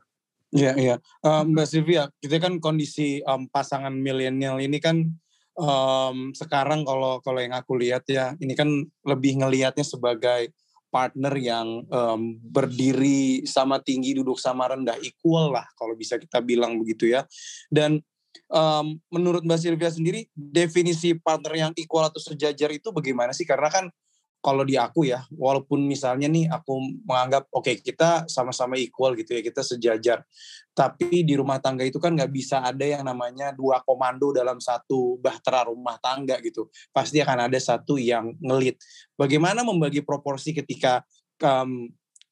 Iya, 0.50 0.72
iya. 0.74 0.96
Eh, 0.98 1.42
Mbak 1.46 1.66
Sylvia, 1.68 2.10
kita 2.18 2.42
kan 2.42 2.58
kondisi 2.58 3.22
em, 3.22 3.46
pasangan 3.52 3.92
milenial 3.94 4.58
ini 4.58 4.80
kan 4.82 5.06
em, 5.54 6.16
sekarang 6.32 6.82
kalau 6.88 7.20
kalau 7.22 7.38
yang 7.38 7.54
aku 7.54 7.76
lihat 7.78 8.02
ya, 8.10 8.34
ini 8.42 8.56
kan 8.58 8.66
lebih 9.06 9.38
ngelihatnya 9.44 9.84
sebagai 9.86 10.50
partner 10.88 11.34
yang 11.36 11.84
em, 11.86 12.20
berdiri 12.40 13.44
sama 13.44 13.80
tinggi, 13.80 14.16
duduk 14.16 14.40
sama 14.40 14.68
rendah, 14.72 14.96
equal 15.04 15.52
lah 15.52 15.64
kalau 15.76 15.94
bisa 15.94 16.16
kita 16.16 16.40
bilang 16.40 16.76
begitu 16.80 17.08
ya. 17.12 17.24
Dan 17.68 18.00
em, 18.48 18.86
menurut 19.12 19.44
Mbak 19.44 19.60
Sylvia 19.60 19.90
sendiri, 19.92 20.28
definisi 20.32 21.16
partner 21.16 21.54
yang 21.68 21.72
equal 21.76 22.08
atau 22.08 22.20
sejajar 22.20 22.72
itu 22.72 22.88
bagaimana 22.90 23.36
sih? 23.36 23.44
Karena 23.44 23.68
kan 23.68 23.92
kalau 24.38 24.62
di 24.62 24.78
aku 24.78 25.02
ya, 25.02 25.26
walaupun 25.34 25.82
misalnya 25.82 26.30
nih 26.30 26.46
aku 26.46 26.78
menganggap 27.02 27.50
oke 27.50 27.74
kita 27.82 28.24
sama-sama 28.30 28.78
equal 28.78 29.18
gitu 29.18 29.34
ya, 29.34 29.42
kita 29.42 29.66
sejajar. 29.66 30.22
Tapi 30.70 31.26
di 31.26 31.34
rumah 31.34 31.58
tangga 31.58 31.82
itu 31.82 31.98
kan 31.98 32.14
nggak 32.14 32.30
bisa 32.30 32.62
ada 32.62 32.86
yang 32.86 33.02
namanya 33.02 33.50
dua 33.50 33.82
komando 33.82 34.30
dalam 34.30 34.62
satu 34.62 35.18
bahtera 35.18 35.66
rumah 35.66 35.98
tangga 35.98 36.38
gitu. 36.38 36.70
Pasti 36.94 37.18
akan 37.18 37.50
ada 37.50 37.58
satu 37.58 37.98
yang 37.98 38.30
ngelit. 38.38 38.78
Bagaimana 39.18 39.66
membagi 39.66 40.06
proporsi 40.06 40.54
ketika 40.54 41.02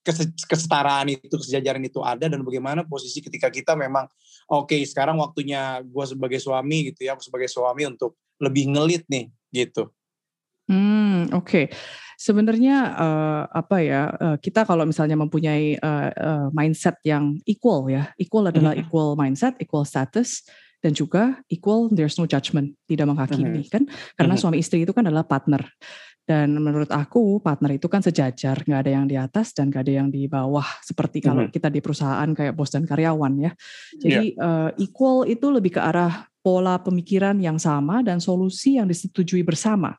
kese- 0.07 0.31
kesetaraan 0.47 1.11
itu, 1.11 1.35
kesejajaran 1.35 1.83
itu 1.83 1.99
ada 2.07 2.31
dan 2.31 2.39
bagaimana 2.47 2.87
posisi 2.87 3.19
ketika 3.19 3.51
kita 3.51 3.75
memang 3.75 4.07
oke 4.47 4.79
sekarang 4.87 5.19
waktunya 5.19 5.83
gue 5.83 6.05
sebagai 6.07 6.39
suami 6.39 6.95
gitu 6.95 7.11
ya, 7.11 7.19
aku 7.19 7.23
sebagai 7.27 7.51
suami 7.51 7.83
untuk 7.91 8.15
lebih 8.39 8.71
ngelit 8.79 9.03
nih 9.11 9.27
gitu. 9.51 9.91
Hmm, 10.67 11.31
oke. 11.31 11.47
Okay. 11.47 11.67
Sebenarnya 12.17 12.97
uh, 12.97 13.43
apa 13.53 13.77
ya 13.85 14.09
uh, 14.09 14.37
kita 14.41 14.65
kalau 14.65 14.89
misalnya 14.89 15.21
mempunyai 15.21 15.77
uh, 15.77 16.09
uh, 16.17 16.47
mindset 16.49 16.97
yang 17.05 17.37
equal 17.45 17.93
ya, 17.93 18.09
equal 18.17 18.49
adalah 18.49 18.73
mm 18.73 18.81
-hmm. 18.81 18.89
equal 18.89 19.09
mindset, 19.21 19.55
equal 19.61 19.85
status 19.85 20.49
dan 20.81 20.97
juga 20.97 21.37
equal 21.53 21.93
there's 21.93 22.17
no 22.17 22.25
judgment, 22.25 22.73
tidak 22.89 23.05
menghakimi 23.05 23.61
mm 23.61 23.69
-hmm. 23.69 23.73
kan? 23.73 23.83
Karena 24.17 24.33
mm 24.33 24.41
-hmm. 24.41 24.41
suami 24.41 24.57
istri 24.65 24.89
itu 24.89 24.97
kan 24.97 25.05
adalah 25.05 25.29
partner. 25.29 25.61
Dan 26.27 26.59
menurut 26.59 26.91
aku 26.91 27.39
partner 27.39 27.79
itu 27.79 27.87
kan 27.87 28.03
sejajar, 28.03 28.59
nggak 28.67 28.81
ada 28.83 28.91
yang 28.91 29.07
di 29.07 29.15
atas 29.15 29.55
dan 29.55 29.71
nggak 29.71 29.87
ada 29.87 29.95
yang 30.03 30.09
di 30.11 30.27
bawah. 30.27 30.67
Seperti 30.83 31.21
kalau 31.21 31.45
mm 31.45 31.53
-hmm. 31.53 31.55
kita 31.55 31.69
di 31.69 31.81
perusahaan 31.85 32.31
kayak 32.33 32.57
bos 32.57 32.73
dan 32.73 32.89
karyawan 32.89 33.35
ya. 33.45 33.53
Jadi 33.93 34.35
yeah. 34.35 34.73
uh, 34.73 34.81
equal 34.81 35.29
itu 35.29 35.53
lebih 35.53 35.77
ke 35.77 35.81
arah 35.85 36.27
pola 36.41 36.81
pemikiran 36.81 37.37
yang 37.45 37.61
sama 37.61 38.01
dan 38.01 38.25
solusi 38.25 38.81
yang 38.81 38.89
disetujui 38.89 39.45
bersama 39.45 39.95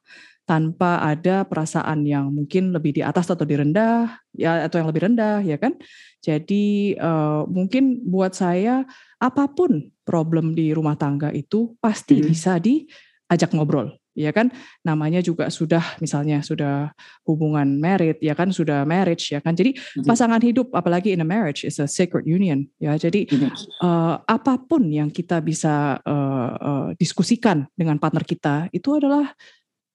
tanpa 0.48 1.04
ada 1.04 1.44
perasaan 1.44 2.08
yang 2.08 2.32
mungkin 2.32 2.72
lebih 2.72 2.96
di 2.96 3.02
atas 3.04 3.28
atau 3.28 3.44
di 3.44 3.60
rendah 3.60 4.16
ya 4.32 4.64
atau 4.64 4.80
yang 4.80 4.88
lebih 4.88 5.04
rendah 5.12 5.44
ya 5.44 5.60
kan 5.60 5.76
jadi 6.24 6.96
uh, 7.04 7.44
mungkin 7.52 8.08
buat 8.08 8.32
saya 8.32 8.88
apa 9.20 9.52
pun 9.52 9.92
problem 10.08 10.56
di 10.56 10.72
rumah 10.72 10.96
tangga 10.96 11.36
itu 11.36 11.76
pasti 11.84 12.24
hmm. 12.24 12.26
bisa 12.32 12.64
diajak 12.64 13.52
ngobrol 13.52 13.92
ya 14.18 14.34
kan 14.34 14.50
namanya 14.82 15.22
juga 15.22 15.52
sudah 15.54 16.00
misalnya 16.02 16.42
sudah 16.42 16.90
hubungan 17.28 17.78
married 17.78 18.18
ya 18.18 18.34
kan 18.34 18.50
sudah 18.50 18.82
marriage 18.88 19.30
ya 19.30 19.44
kan 19.44 19.54
jadi 19.54 19.78
hmm. 19.78 20.10
pasangan 20.10 20.42
hidup 20.42 20.74
apalagi 20.74 21.14
in 21.14 21.22
a 21.22 21.28
marriage 21.28 21.62
is 21.62 21.78
a 21.78 21.86
sacred 21.86 22.26
union 22.26 22.66
ya 22.82 22.98
jadi 22.98 23.30
hmm. 23.30 23.52
uh, 23.84 24.18
apa 24.26 24.58
pun 24.64 24.90
yang 24.90 25.14
kita 25.14 25.38
bisa 25.44 26.02
uh, 26.02 26.52
uh, 26.58 26.88
diskusikan 26.98 27.70
dengan 27.78 28.02
partner 28.02 28.26
kita 28.26 28.72
itu 28.74 28.96
adalah 28.98 29.30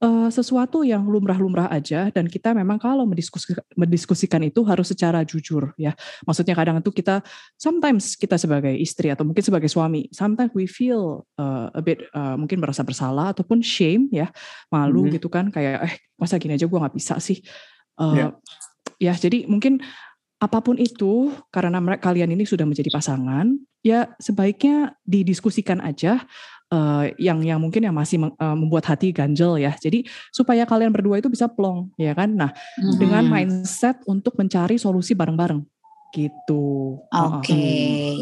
uh, 0.03 0.29
sesuatu 0.29 0.83
yang 0.83 1.07
lumrah-lumrah 1.07 1.71
aja 1.71 2.11
dan 2.11 2.27
kita 2.27 2.51
memang 2.53 2.77
kalau 2.77 3.07
mendiskusikan, 3.07 3.63
mendiskusikan 3.79 4.43
itu 4.43 4.67
harus 4.67 4.91
secara 4.91 5.23
jujur 5.23 5.71
ya. 5.79 5.95
Maksudnya 6.27 6.59
kadang 6.59 6.83
itu 6.83 6.91
kita 6.91 7.23
sometimes 7.55 8.19
kita 8.19 8.35
sebagai 8.37 8.75
istri 8.75 9.09
atau 9.15 9.23
mungkin 9.23 9.41
sebagai 9.41 9.71
suami, 9.71 10.11
sometimes 10.11 10.51
we 10.53 10.67
feel 10.67 11.25
uh, 11.39 11.71
a 11.73 11.81
bit 11.81 12.03
uh, 12.13 12.35
mungkin 12.35 12.59
merasa 12.59 12.83
bersalah 12.83 13.31
ataupun 13.33 13.63
shame 13.63 14.11
ya, 14.11 14.29
malu 14.69 15.07
mm 15.07 15.09
-hmm. 15.09 15.15
gitu 15.17 15.29
kan 15.31 15.49
kayak 15.55 15.87
eh 15.87 15.95
masa 16.19 16.37
gini 16.43 16.59
aja 16.59 16.67
gue 16.67 16.79
nggak 16.79 16.97
bisa 16.99 17.17
sih. 17.23 17.39
Uh, 17.97 18.15
yeah. 18.19 18.31
Ya 18.99 19.15
jadi 19.15 19.47
mungkin 19.47 19.83
apa 20.43 20.59
pun 20.59 20.75
itu 20.75 21.31
karena 21.55 21.79
kalian 22.03 22.35
ini 22.35 22.43
sudah 22.43 22.67
menjadi 22.67 22.91
pasangan 22.91 23.55
ya 23.87 24.11
sebaiknya 24.19 24.99
didiskusikan 25.07 25.79
aja 25.79 26.27
uh, 26.73 27.05
yang 27.21 27.45
yang 27.45 27.61
mungkin 27.61 27.85
yang 27.85 27.95
masih 27.95 28.19
uh, 28.41 28.57
membuat 28.57 28.89
hati 28.89 29.13
ganjel 29.13 29.61
ya. 29.61 29.77
Jadi 29.77 30.09
supaya 30.33 30.65
kalian 30.65 30.91
berdua 30.91 31.21
itu 31.21 31.29
bisa 31.29 31.47
plong 31.47 31.93
ya 32.01 32.17
kan. 32.17 32.33
Nah, 32.33 32.51
hmm. 32.81 32.97
dengan 32.97 33.25
mindset 33.29 34.01
untuk 34.09 34.35
mencari 34.41 34.81
solusi 34.81 35.13
bareng-bareng 35.13 35.61
gitu. 36.13 37.01
Oke. 37.09 37.49
Okay. 37.49 38.13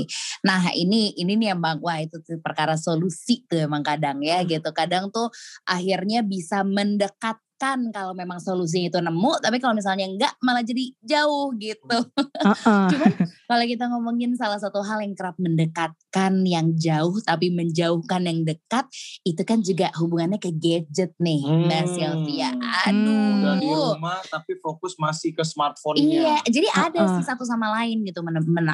Nah, 0.47 0.71
ini 0.75 1.15
ini 1.19 1.35
nih 1.35 1.59
Bang 1.59 1.83
wah 1.83 1.99
itu 1.99 2.23
tuh 2.23 2.39
perkara 2.39 2.79
solusi 2.79 3.43
tuh 3.47 3.67
emang 3.67 3.83
kadang 3.83 4.23
ya 4.23 4.43
gitu. 4.47 4.71
Kadang 4.71 5.11
tuh 5.11 5.31
akhirnya 5.67 6.23
bisa 6.23 6.63
mendekat 6.63 7.39
kan 7.61 7.93
kalau 7.93 8.17
memang 8.17 8.41
solusinya 8.41 8.89
itu 8.89 9.01
nemu 9.05 9.37
tapi 9.45 9.61
kalau 9.61 9.77
misalnya 9.77 10.09
enggak 10.09 10.33
malah 10.41 10.65
jadi 10.65 10.97
jauh 11.05 11.53
gitu 11.61 11.99
uh-uh. 12.41 12.89
cuman 12.97 13.13
kalau 13.51 13.65
kita 13.67 13.85
ngomongin 13.91 14.39
salah 14.39 14.63
satu 14.63 14.79
hal 14.87 15.03
yang 15.03 15.19
kerap 15.19 15.35
mendekatkan 15.43 16.47
yang 16.47 16.71
jauh 16.79 17.19
tapi 17.27 17.51
menjauhkan 17.51 18.23
yang 18.23 18.47
dekat 18.47 18.87
itu 19.27 19.43
kan 19.43 19.59
juga 19.59 19.91
hubungannya 19.99 20.39
ke 20.39 20.55
gadget 20.55 21.13
nih 21.19 21.43
hmm. 21.43 21.67
Mbak 21.67 21.85
Sylvia 21.91 22.51
aduh 22.87 23.19
Udah 23.41 23.55
di 23.59 23.67
rumah 23.69 24.23
tapi 24.31 24.57
fokus 24.63 24.95
masih 24.97 25.35
ke 25.35 25.43
smartphone-nya 25.43 26.07
iya 26.07 26.37
jadi 26.47 26.69
uh-uh. 26.71 26.87
ada 26.89 27.01
sih 27.19 27.27
satu 27.27 27.43
sama 27.43 27.69
lain 27.83 28.07
gitu 28.07 28.23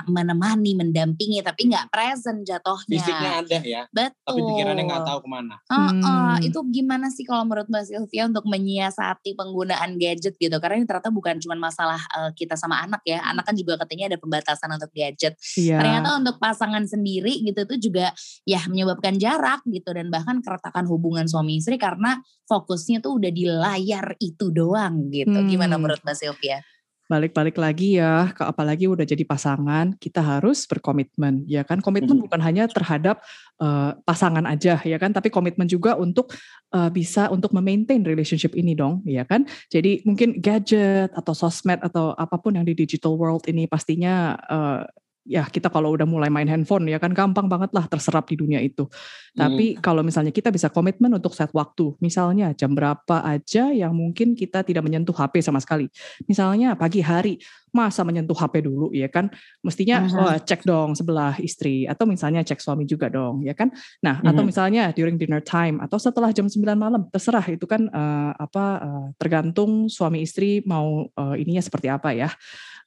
menemani 0.06 0.76
mendampingi 0.76 1.40
tapi 1.40 1.72
nggak 1.72 1.88
present 1.88 2.44
jatuhnya 2.44 2.92
fisiknya 2.92 3.30
ada 3.40 3.58
ya 3.64 3.82
betul 3.88 4.36
tapi 4.36 4.40
pikirannya 4.52 4.84
nggak 4.84 5.04
tahu 5.08 5.18
ke 5.24 5.28
mana 5.32 5.56
uh-uh. 5.66 6.36
hmm. 6.36 6.46
itu 6.46 6.58
gimana 6.68 7.08
sih 7.08 7.24
kalau 7.24 7.48
menurut 7.48 7.66
Mbak 7.72 7.84
Sylvia 7.88 8.28
untuk 8.28 8.44
menyi 8.44 8.66
menyiasati 8.76 9.38
penggunaan 9.38 9.96
gadget 9.96 10.34
gitu 10.36 10.56
karena 10.58 10.82
ini 10.82 10.86
ternyata 10.90 11.08
bukan 11.08 11.40
cuma 11.40 11.56
masalah 11.56 12.02
uh, 12.12 12.34
kita 12.36 12.58
sama 12.58 12.84
anak 12.84 13.00
ya 13.08 13.24
anak 13.24 13.48
kan 13.48 13.56
juga 13.56 13.80
katanya 13.80 14.12
ada 14.12 14.18
pembatasan 14.20 14.65
untuk 14.74 14.90
gadget 14.90 15.38
yeah. 15.54 15.78
ternyata 15.78 16.18
untuk 16.18 16.36
pasangan 16.42 16.82
sendiri 16.84 17.42
gitu 17.46 17.62
itu 17.66 17.90
juga 17.90 18.10
ya 18.42 18.62
menyebabkan 18.66 19.16
jarak 19.16 19.62
gitu 19.70 19.94
dan 19.94 20.10
bahkan 20.10 20.42
keretakan 20.42 20.84
hubungan 20.90 21.26
suami 21.30 21.62
istri 21.62 21.78
karena 21.78 22.18
fokusnya 22.50 23.02
tuh 23.02 23.18
udah 23.18 23.30
di 23.30 23.44
layar 23.46 24.18
itu 24.18 24.50
doang 24.50 25.10
gitu 25.10 25.34
hmm. 25.34 25.48
gimana 25.50 25.78
menurut 25.78 26.02
Mbak 26.02 26.16
Sylvia? 26.16 26.62
Balik-balik 27.06 27.54
lagi 27.54 28.02
ya, 28.02 28.34
apalagi 28.34 28.90
udah 28.90 29.06
jadi 29.06 29.22
pasangan, 29.22 29.94
kita 29.96 30.18
harus 30.18 30.66
berkomitmen, 30.66 31.46
ya 31.46 31.62
kan? 31.62 31.78
Komitmen 31.78 32.18
bukan 32.18 32.42
hanya 32.42 32.66
terhadap 32.66 33.22
uh, 33.62 33.94
pasangan 34.02 34.42
aja, 34.42 34.82
ya 34.82 34.98
kan? 34.98 35.14
Tapi 35.14 35.30
komitmen 35.30 35.70
juga 35.70 35.94
untuk 35.94 36.34
uh, 36.74 36.90
bisa 36.90 37.30
untuk 37.30 37.54
memaintain 37.54 38.02
relationship 38.02 38.58
ini 38.58 38.74
dong, 38.74 39.06
ya 39.06 39.22
kan? 39.22 39.46
Jadi 39.70 40.02
mungkin 40.02 40.42
gadget 40.42 41.14
atau 41.14 41.32
sosmed 41.32 41.78
atau 41.78 42.10
apa 42.18 42.36
pun 42.42 42.58
yang 42.58 42.66
di 42.66 42.74
digital 42.74 43.14
world 43.14 43.46
ini 43.46 43.70
pastinya 43.70 44.34
uh, 44.50 44.82
ya 45.26 45.44
kita 45.50 45.68
kalau 45.68 45.92
udah 45.92 46.06
mulai 46.06 46.30
main 46.30 46.46
handphone 46.46 46.86
ya 46.86 47.02
kan 47.02 47.10
gampang 47.10 47.50
banget 47.50 47.74
lah 47.74 47.84
terserap 47.90 48.30
di 48.30 48.38
dunia 48.38 48.62
itu. 48.62 48.86
Hmm. 48.86 49.38
Tapi 49.42 49.76
kalau 49.82 50.06
misalnya 50.06 50.30
kita 50.30 50.54
bisa 50.54 50.70
komitmen 50.70 51.10
untuk 51.12 51.34
set 51.34 51.50
waktu, 51.50 51.98
misalnya 51.98 52.54
jam 52.54 52.72
berapa 52.72 53.26
aja 53.26 53.74
yang 53.74 53.92
mungkin 53.92 54.38
kita 54.38 54.62
tidak 54.62 54.86
menyentuh 54.86 55.12
HP 55.12 55.42
sama 55.42 55.58
sekali. 55.58 55.90
Misalnya 56.30 56.78
pagi 56.78 57.02
hari, 57.02 57.42
masa 57.76 58.00
menyentuh 58.08 58.32
HP 58.32 58.64
dulu 58.64 58.88
ya 58.96 59.12
kan? 59.12 59.28
Mestinya 59.60 60.08
uh-huh. 60.08 60.32
oh, 60.32 60.36
cek 60.40 60.64
dong 60.64 60.96
sebelah 60.96 61.36
istri 61.44 61.84
atau 61.84 62.08
misalnya 62.08 62.40
cek 62.40 62.64
suami 62.64 62.88
juga 62.88 63.12
dong 63.12 63.44
ya 63.44 63.52
kan? 63.52 63.68
Nah, 64.00 64.24
uh-huh. 64.24 64.32
atau 64.32 64.40
hmm. 64.40 64.48
misalnya 64.48 64.82
during 64.96 65.20
dinner 65.20 65.44
time 65.44 65.84
atau 65.84 66.00
setelah 66.00 66.32
jam 66.32 66.48
9 66.48 66.64
malam, 66.72 67.04
terserah 67.12 67.44
itu 67.52 67.68
kan 67.68 67.92
uh, 67.92 68.32
apa 68.32 68.64
uh, 68.80 69.06
tergantung 69.20 69.92
suami 69.92 70.24
istri 70.24 70.64
mau 70.64 71.04
uh, 71.12 71.36
ininya 71.36 71.60
seperti 71.60 71.92
apa 71.92 72.16
ya 72.16 72.32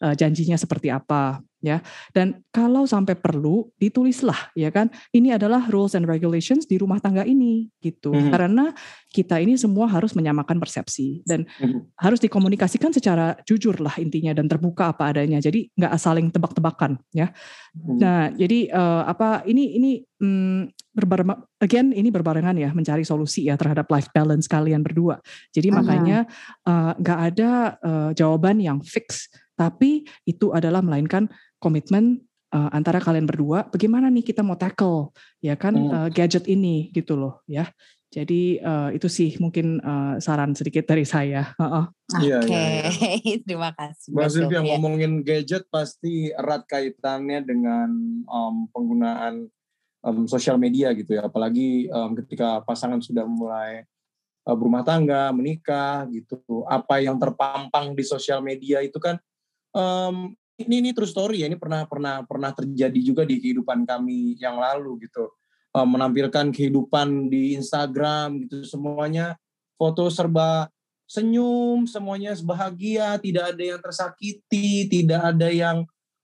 uh, 0.03 0.15
janjinya 0.15 0.55
seperti 0.55 0.89
apa 0.89 1.43
ya. 1.59 1.83
Dan 2.15 2.43
kalau 2.49 2.87
sampai 2.87 3.19
perlu 3.19 3.67
ditulislah 3.77 4.51
ya 4.55 4.71
kan. 4.71 4.87
Ini 5.11 5.35
adalah 5.35 5.67
rules 5.67 5.93
and 5.95 6.07
regulations 6.07 6.65
di 6.65 6.79
rumah 6.79 7.03
tangga 7.03 7.27
ini 7.27 7.67
gitu. 7.83 8.15
Mm 8.15 8.19
-hmm. 8.19 8.31
Karena 8.31 8.65
kita 9.11 9.41
ini 9.43 9.59
semua 9.59 9.91
harus 9.91 10.15
menyamakan 10.15 10.57
persepsi 10.57 11.21
dan 11.27 11.43
mm 11.45 11.65
-hmm. 11.67 11.79
harus 11.99 12.19
dikomunikasikan 12.23 12.95
secara 12.95 13.35
jujur 13.43 13.75
lah 13.83 13.95
intinya 13.99 14.31
dan 14.31 14.47
terbuka 14.47 14.78
apa 14.87 15.11
adanya. 15.11 15.43
Jadi 15.43 15.67
nggak 15.75 15.93
saling 15.99 16.31
tebak-tebakan 16.31 16.95
ya. 17.11 17.29
Mm 17.75 17.79
-hmm. 17.79 17.97
Nah, 17.99 18.23
jadi 18.31 18.59
uh, 18.71 19.03
apa 19.03 19.43
ini 19.43 19.75
ini 19.75 19.91
hmm, 19.99 20.71
berbareng 20.95 21.29
again 21.59 21.91
ini 21.91 22.07
berbarengan 22.07 22.55
ya 22.55 22.71
mencari 22.71 23.03
solusi 23.03 23.47
ya 23.47 23.59
terhadap 23.59 23.91
life 23.91 24.07
balance 24.15 24.47
kalian 24.47 24.79
berdua. 24.79 25.19
Jadi 25.51 25.67
-huh. 25.69 25.75
makanya 25.83 26.17
eh, 26.63 26.91
nggak 26.95 27.19
uh, 27.19 27.27
ada 27.27 27.51
uh, 27.83 28.09
jawaban 28.15 28.63
yang 28.63 28.79
fix 28.79 29.27
tapi 29.59 30.07
itu 30.23 30.55
adalah 30.55 30.79
melainkan 30.79 31.27
komitmen 31.59 32.23
uh, 32.55 32.71
antara 32.71 33.03
kalian 33.03 33.27
berdua 33.27 33.67
bagaimana 33.67 34.07
nih 34.07 34.23
kita 34.23 34.39
mau 34.39 34.55
tackle 34.55 35.11
ya 35.43 35.59
kan 35.59 35.75
hmm. 35.75 35.91
uh, 35.91 36.07
gadget 36.07 36.47
ini 36.47 36.87
gitu 36.95 37.19
loh 37.19 37.43
ya 37.43 37.67
jadi 38.09 38.57
uh, 38.65 38.89
itu 38.89 39.05
sih 39.05 39.37
mungkin 39.37 39.77
uh, 39.85 40.17
saran 40.17 40.57
sedikit 40.57 40.89
dari 40.89 41.05
saya. 41.05 41.53
Uh 41.61 41.63
-uh. 41.63 41.85
Iya, 42.17 42.41
Oke, 42.41 42.49
okay. 42.49 42.65
ya, 42.65 43.13
ya. 43.21 43.37
terima 43.45 43.69
kasih. 43.77 44.09
Mbak 44.17 44.29
Sylvia 44.33 44.61
ngomongin 44.65 45.21
gadget 45.21 45.69
pasti 45.69 46.33
erat 46.33 46.65
kaitannya 46.65 47.45
dengan 47.45 47.89
um, 48.25 48.65
penggunaan 48.73 49.45
um, 50.01 50.25
sosial 50.25 50.57
media 50.57 50.89
gitu 50.97 51.13
ya, 51.13 51.29
apalagi 51.29 51.85
um, 51.93 52.17
ketika 52.17 52.65
pasangan 52.65 52.97
sudah 52.97 53.29
mulai 53.29 53.85
uh, 54.49 54.55
berumah 54.57 54.81
tangga, 54.81 55.29
menikah 55.29 56.09
gitu. 56.09 56.41
Apa 56.65 57.05
yang 57.05 57.21
terpampang 57.21 57.93
di 57.93 58.01
sosial 58.01 58.41
media 58.41 58.81
itu 58.81 58.97
kan 58.97 59.21
um, 59.77 60.33
ini 60.59 60.81
ini 60.81 60.89
true 60.91 61.07
story 61.07 61.45
ya 61.45 61.47
ini 61.47 61.55
pernah 61.55 61.87
pernah 61.87 62.25
pernah 62.27 62.51
terjadi 62.51 62.99
juga 62.99 63.23
di 63.23 63.39
kehidupan 63.39 63.87
kami 63.87 64.35
yang 64.41 64.59
lalu 64.59 65.07
gitu 65.07 65.31
um, 65.73 65.87
menampilkan 65.87 66.53
kehidupan 66.53 67.29
di 67.29 67.57
Instagram 67.57 68.45
gitu 68.45 68.65
semuanya 68.65 69.37
foto 69.75 70.09
serba 70.09 70.67
senyum 71.09 71.89
semuanya 71.89 72.37
bahagia 72.45 73.17
tidak 73.17 73.55
ada 73.55 73.63
yang 73.63 73.79
tersakiti 73.81 74.85
tidak 74.85 75.21
ada 75.25 75.47
yang 75.49 75.77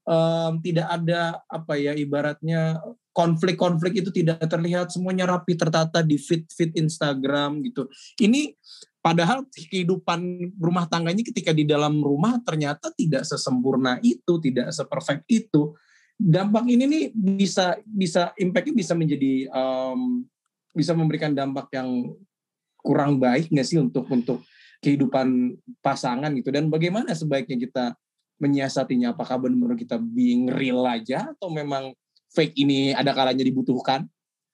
um, 0.06 0.62
tidak 0.62 0.88
ada 0.88 1.42
apa 1.50 1.74
ya 1.76 1.98
ibaratnya 1.98 2.80
konflik-konflik 3.16 4.04
itu 4.04 4.12
tidak 4.12 4.44
terlihat 4.44 4.92
semuanya 4.92 5.24
rapi 5.24 5.56
tertata 5.56 6.04
di 6.04 6.20
feed-feed 6.20 6.76
Instagram 6.76 7.64
gitu. 7.64 7.88
Ini 8.20 8.52
padahal 9.00 9.48
kehidupan 9.48 10.52
rumah 10.60 10.84
tangganya 10.92 11.24
ketika 11.24 11.56
di 11.56 11.64
dalam 11.64 12.04
rumah 12.04 12.44
ternyata 12.44 12.92
tidak 12.92 13.24
sesempurna 13.24 14.04
itu, 14.04 14.36
tidak 14.44 14.76
seperfect 14.76 15.24
itu. 15.32 15.72
Dampak 16.16 16.64
ini 16.72 16.84
nih 16.88 17.04
bisa 17.12 17.76
bisa 17.84 18.32
impactnya 18.40 18.76
bisa 18.76 18.94
menjadi 18.96 19.52
um, 19.52 20.24
bisa 20.72 20.96
memberikan 20.96 21.36
dampak 21.36 21.72
yang 21.76 22.16
kurang 22.80 23.18
baik 23.18 23.52
nggak 23.52 23.68
sih 23.68 23.80
untuk 23.82 24.06
untuk 24.12 24.46
kehidupan 24.84 25.58
pasangan 25.82 26.30
gitu 26.38 26.54
dan 26.54 26.70
bagaimana 26.70 27.16
sebaiknya 27.18 27.58
kita 27.58 27.86
menyiasatinya 28.38 29.16
apakah 29.16 29.42
benar-benar 29.42 29.80
kita 29.80 29.98
being 29.98 30.52
real 30.52 30.86
aja 30.86 31.34
atau 31.34 31.50
memang 31.50 31.96
fake 32.36 32.54
ini 32.60 32.94
ada 32.94 33.16
kalanya 33.16 33.42
dibutuhkan 33.42 34.06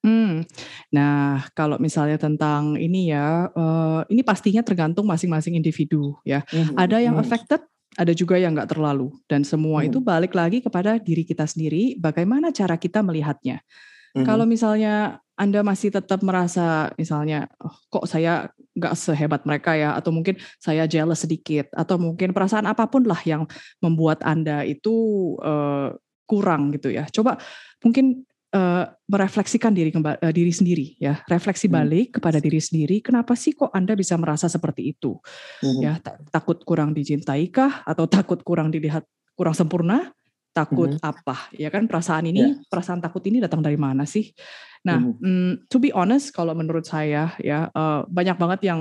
Hmm. 0.02 0.42
Nah, 0.90 1.46
kalau 1.54 1.78
misalnya 1.78 2.18
tentang 2.18 2.74
ini 2.74 3.14
ya, 3.14 3.54
uh, 3.54 4.02
ini 4.10 4.26
pastinya 4.26 4.66
tergantung 4.66 5.06
masing-masing 5.06 5.54
individu 5.54 6.18
ya. 6.26 6.42
Mm-hmm. 6.50 6.74
Ada 6.74 6.98
yang 7.06 7.16
hmm. 7.18 7.24
affected, 7.24 7.62
ada 8.00 8.16
juga 8.16 8.40
yang 8.40 8.56
nggak 8.56 8.72
terlalu, 8.72 9.12
dan 9.28 9.44
semua 9.44 9.84
mm-hmm. 9.84 9.90
itu 9.92 10.00
balik 10.00 10.34
lagi 10.38 10.64
kepada 10.64 10.96
diri 10.96 11.28
kita 11.28 11.44
sendiri. 11.44 12.00
Bagaimana 12.00 12.56
cara 12.56 12.80
kita 12.80 13.04
melihatnya? 13.04 13.60
Mm-hmm. 13.60 14.26
Kalau 14.28 14.46
misalnya 14.48 15.20
anda 15.36 15.66
masih 15.66 15.90
tetap 15.92 16.22
merasa, 16.22 16.94
misalnya, 16.96 17.50
oh, 17.60 17.74
kok 17.90 18.06
saya 18.06 18.48
nggak 18.78 18.96
sehebat 18.96 19.42
mereka 19.44 19.76
ya, 19.76 19.98
atau 19.98 20.14
mungkin 20.16 20.40
saya 20.62 20.88
jealous 20.88 21.26
sedikit, 21.26 21.68
atau 21.76 22.00
mungkin 22.00 22.32
perasaan 22.32 22.70
apa 22.70 22.88
pun 22.88 23.04
lah 23.04 23.20
yang 23.28 23.44
membuat 23.84 24.24
Anda 24.24 24.64
itu 24.64 24.94
uh, 25.44 25.92
kurang 26.30 26.72
gitu 26.72 26.94
ya. 26.96 27.10
Coba 27.12 27.36
mungkin 27.84 28.24
uh, 28.56 28.86
merefleksikan 29.08 29.72
diri 29.72 29.92
uh, 29.96 30.32
diri 30.32 30.52
sendiri 30.52 30.96
ya 31.00 31.24
refleksi 31.28 31.68
hmm. 31.68 31.76
balik 31.76 32.08
hmm. 32.12 32.16
kepada 32.20 32.40
diri 32.40 32.60
sendiri 32.60 33.00
kenapa 33.04 33.34
sih 33.36 33.56
kok 33.56 33.72
anda 33.72 33.96
bisa 33.96 34.16
merasa 34.20 34.52
seperti 34.52 34.92
itu 34.96 35.18
hmm. 35.64 35.82
ya 35.82 35.94
takut 36.30 36.62
kurang 36.64 36.92
dicintai 36.96 37.48
kah 37.52 37.84
atau 37.88 38.06
takut 38.08 38.40
kurang 38.44 38.70
dilihat 38.72 39.08
kurang 39.36 39.56
sempurna 39.56 40.12
takut 40.52 40.92
hmm. 40.92 41.04
apa 41.04 41.48
ya 41.56 41.72
kan 41.72 41.88
perasaan 41.88 42.28
ini 42.28 42.44
yeah. 42.44 42.68
perasaan 42.68 43.00
takut 43.00 43.24
ini 43.24 43.40
datang 43.40 43.64
dari 43.64 43.80
mana 43.80 44.04
sih 44.04 44.36
nah 44.84 45.00
hmm. 45.00 45.16
mm, 45.24 45.52
to 45.72 45.80
be 45.80 45.96
honest 45.96 46.36
kalau 46.36 46.52
menurut 46.52 46.84
saya 46.84 47.32
ya 47.40 47.72
uh, 47.72 48.04
banyak 48.12 48.36
banget 48.36 48.60
yang 48.68 48.80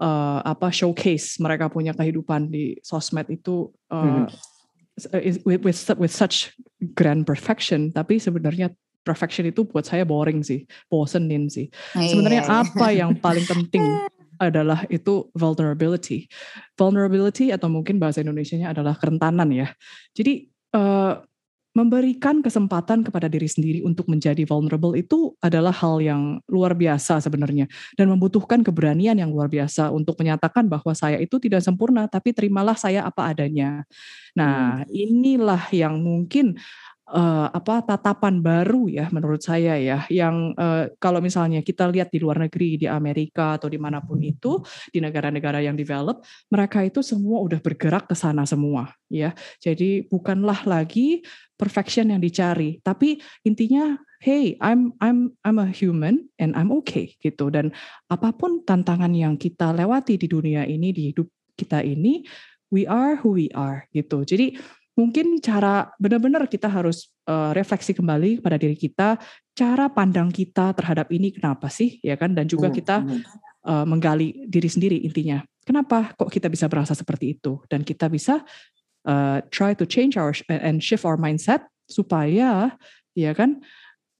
uh, 0.00 0.40
apa 0.40 0.72
showcase 0.72 1.36
mereka 1.44 1.68
punya 1.68 1.92
kehidupan 1.92 2.48
di 2.48 2.80
sosmed 2.80 3.28
itu 3.28 3.68
uh, 3.92 4.24
hmm. 4.24 4.26
with, 5.44 5.60
with 5.60 5.78
with 6.00 6.14
such 6.14 6.56
grand 6.96 7.28
perfection 7.28 7.92
tapi 7.92 8.16
sebenarnya 8.16 8.72
perfection 9.04 9.44
itu 9.44 9.68
buat 9.68 9.84
saya 9.84 10.08
boring 10.08 10.40
sih, 10.40 10.64
bosenin 10.88 11.52
sih. 11.52 11.68
Oh, 11.94 12.02
Sebenarnya 12.02 12.42
iya. 12.48 12.60
apa 12.64 12.86
yang 12.90 13.12
paling 13.20 13.44
penting 13.44 13.84
adalah 14.40 14.82
itu 14.88 15.28
vulnerability. 15.36 16.26
Vulnerability 16.74 17.54
atau 17.54 17.70
mungkin 17.70 18.00
bahasa 18.00 18.24
Indonesia-nya 18.24 18.72
adalah 18.72 18.96
kerentanan 18.98 19.52
ya. 19.52 19.68
Jadi 20.16 20.48
uh, 20.74 21.22
memberikan 21.74 22.38
kesempatan 22.38 23.02
kepada 23.02 23.26
diri 23.26 23.50
sendiri 23.50 23.82
untuk 23.82 24.06
menjadi 24.06 24.46
vulnerable 24.46 24.94
itu 24.94 25.34
adalah 25.42 25.74
hal 25.74 25.98
yang 25.98 26.38
luar 26.46 26.70
biasa 26.78 27.18
sebenarnya 27.18 27.66
dan 27.98 28.14
membutuhkan 28.14 28.62
keberanian 28.62 29.18
yang 29.18 29.34
luar 29.34 29.50
biasa 29.50 29.90
untuk 29.90 30.14
menyatakan 30.22 30.70
bahwa 30.70 30.94
saya 30.94 31.18
itu 31.18 31.34
tidak 31.42 31.66
sempurna 31.66 32.06
tapi 32.06 32.30
terimalah 32.30 32.78
saya 32.78 33.02
apa 33.02 33.34
adanya. 33.34 33.82
Nah, 34.38 34.86
hmm. 34.86 34.94
inilah 34.94 35.62
yang 35.74 35.98
mungkin 35.98 36.54
uh, 37.10 37.48
apa 37.52 37.84
tatapan 37.84 38.40
baru 38.40 38.88
ya 38.88 39.12
menurut 39.12 39.42
saya 39.44 39.76
ya 39.76 40.08
yang 40.08 40.56
uh, 40.56 40.88
kalau 40.96 41.20
misalnya 41.20 41.60
kita 41.60 41.84
lihat 41.90 42.08
di 42.08 42.22
luar 42.22 42.40
negeri 42.40 42.80
di 42.80 42.86
Amerika 42.88 43.60
atau 43.60 43.68
di 43.68 43.76
mana 43.76 44.00
pun 44.00 44.20
itu 44.24 44.62
di 44.88 45.02
negara-negara 45.04 45.60
yang 45.60 45.76
develop 45.76 46.24
mereka 46.48 46.80
itu 46.80 47.04
semua 47.04 47.44
udah 47.44 47.60
bergerak 47.60 48.08
ke 48.08 48.16
sana 48.16 48.48
semua 48.48 48.88
ya. 49.12 49.36
Jadi 49.60 50.08
bukanlah 50.08 50.64
lagi 50.64 51.20
perfection 51.54 52.10
yang 52.14 52.20
dicari 52.22 52.80
tapi 52.80 53.20
intinya 53.44 54.00
hey 54.24 54.56
I'm 54.64 54.96
I'm 55.04 55.36
I'm 55.44 55.60
a 55.60 55.68
human 55.68 56.32
and 56.40 56.56
I'm 56.56 56.72
okay 56.84 57.16
gitu. 57.20 57.52
Dan 57.52 57.76
apa 58.08 58.32
pun 58.32 58.64
tantangan 58.64 59.12
yang 59.12 59.36
kita 59.36 59.76
lewati 59.76 60.16
di 60.16 60.26
dunia 60.30 60.64
ini 60.64 60.90
di 60.96 61.12
hidup 61.12 61.28
kita 61.54 61.84
ini 61.84 62.24
we 62.74 62.88
are 62.88 63.20
who 63.20 63.36
we 63.36 63.52
are 63.54 63.86
gitu. 63.94 64.26
Jadi 64.26 64.58
mungkin 64.94 65.42
cara 65.42 65.90
benar-benar 65.98 66.46
kita 66.46 66.70
harus 66.70 67.10
uh, 67.26 67.50
refleksi 67.50 67.92
kembali 67.94 68.38
pada 68.38 68.54
diri 68.54 68.78
kita, 68.78 69.18
cara 69.54 69.90
pandang 69.90 70.30
kita 70.30 70.70
terhadap 70.74 71.10
ini 71.10 71.34
kenapa 71.34 71.66
sih, 71.66 71.98
ya 72.00 72.14
kan? 72.14 72.34
Dan 72.34 72.46
juga 72.46 72.70
kita 72.70 73.02
uh, 73.66 73.84
menggali 73.86 74.46
diri 74.46 74.70
sendiri 74.70 75.02
intinya. 75.02 75.42
Kenapa 75.66 76.14
kok 76.14 76.30
kita 76.30 76.46
bisa 76.46 76.70
merasa 76.70 76.94
seperti 76.94 77.34
itu? 77.38 77.58
Dan 77.66 77.82
kita 77.82 78.06
bisa 78.06 78.46
uh, 79.06 79.38
try 79.50 79.74
to 79.74 79.84
change 79.84 80.14
our 80.14 80.30
and 80.48 80.78
shift 80.78 81.02
our 81.02 81.18
mindset 81.18 81.66
supaya, 81.90 82.70
ya 83.18 83.32
kan? 83.34 83.58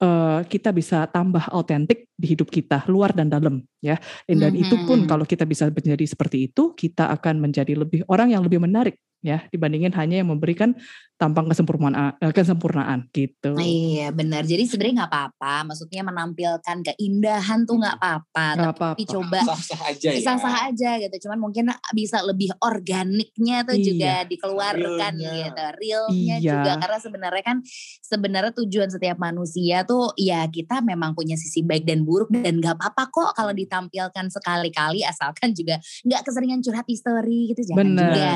Uh, 0.03 0.43
kita 0.51 0.75
bisa 0.75 1.07
tambah 1.07 1.55
autentik 1.55 2.11
di 2.19 2.35
hidup 2.35 2.51
kita 2.51 2.83
luar 2.91 3.15
dan 3.15 3.31
dalam 3.31 3.63
ya 3.79 3.95
dan 4.27 4.51
mm 4.51 4.59
-hmm. 4.59 4.63
itu 4.67 4.77
pun 4.85 5.07
hmm. 5.07 5.09
kalau 5.09 5.23
kita 5.23 5.47
bisa 5.47 5.71
menjadi 5.71 6.03
seperti 6.03 6.51
itu 6.51 6.75
kita 6.75 7.09
akan 7.15 7.39
menjadi 7.39 7.79
lebih 7.79 8.03
orang 8.11 8.35
yang 8.35 8.43
lebih 8.43 8.59
menarik 8.59 8.99
ya 9.25 9.49
dibandingin 9.49 9.97
hanya 9.97 10.21
yang 10.21 10.29
memberikan 10.29 10.77
tampang 11.15 11.47
kesempurnaan 11.47 12.19
eh, 12.19 12.33
kesempurnaan 12.35 13.07
gitu. 13.15 13.55
Iya 13.55 14.11
benar. 14.11 14.43
Jadi 14.43 14.67
sebenarnya 14.67 14.95
nggak 15.07 15.13
apa-apa. 15.15 15.55
Maksudnya 15.71 16.03
menampilkan 16.03 16.77
keindahan 16.83 17.63
tuh 17.63 17.79
nggak 17.79 17.97
apa-apa. 18.03 18.47
Gak 18.59 18.67
tapi 18.67 18.75
apa-apa. 18.75 19.13
coba 19.15 19.39
sah-sah 19.47 19.83
aja 19.95 20.09
ya. 20.11 20.21
Sah-sah 20.27 20.57
aja 20.69 20.91
gitu. 20.99 21.17
Cuman 21.27 21.39
mungkin 21.39 21.71
bisa 21.95 22.19
lebih 22.27 22.51
organiknya 22.59 23.63
tuh 23.63 23.79
iya. 23.79 23.87
juga 23.87 24.13
dikeluarkan 24.27 25.13
Realnya. 25.15 25.35
gitu. 25.39 25.65
Realnya 25.79 26.37
iya. 26.43 26.51
juga 26.51 26.73
karena 26.83 26.99
sebenarnya 26.99 27.45
kan 27.47 27.57
sebenarnya 28.03 28.53
tujuan 28.59 28.89
setiap 28.91 29.17
manusia 29.23 29.87
tuh 29.87 30.11
ya 30.19 30.43
kita 30.51 30.83
memang 30.83 31.15
punya 31.15 31.39
sisi 31.39 31.63
baik 31.63 31.87
dan 31.87 32.03
buruk 32.03 32.35
dan 32.35 32.59
nggak 32.59 32.75
apa-apa 32.75 33.09
kok 33.15 33.31
kalau 33.39 33.55
ditampilkan 33.55 34.27
sekali-kali 34.35 35.07
asalkan 35.07 35.55
juga 35.55 35.79
nggak 36.03 36.21
keseringan 36.27 36.59
curhat 36.59 36.87
histori 36.91 37.55
gitu 37.55 37.71
jangan 37.71 37.87
bener. 37.87 38.03
juga. 38.11 38.33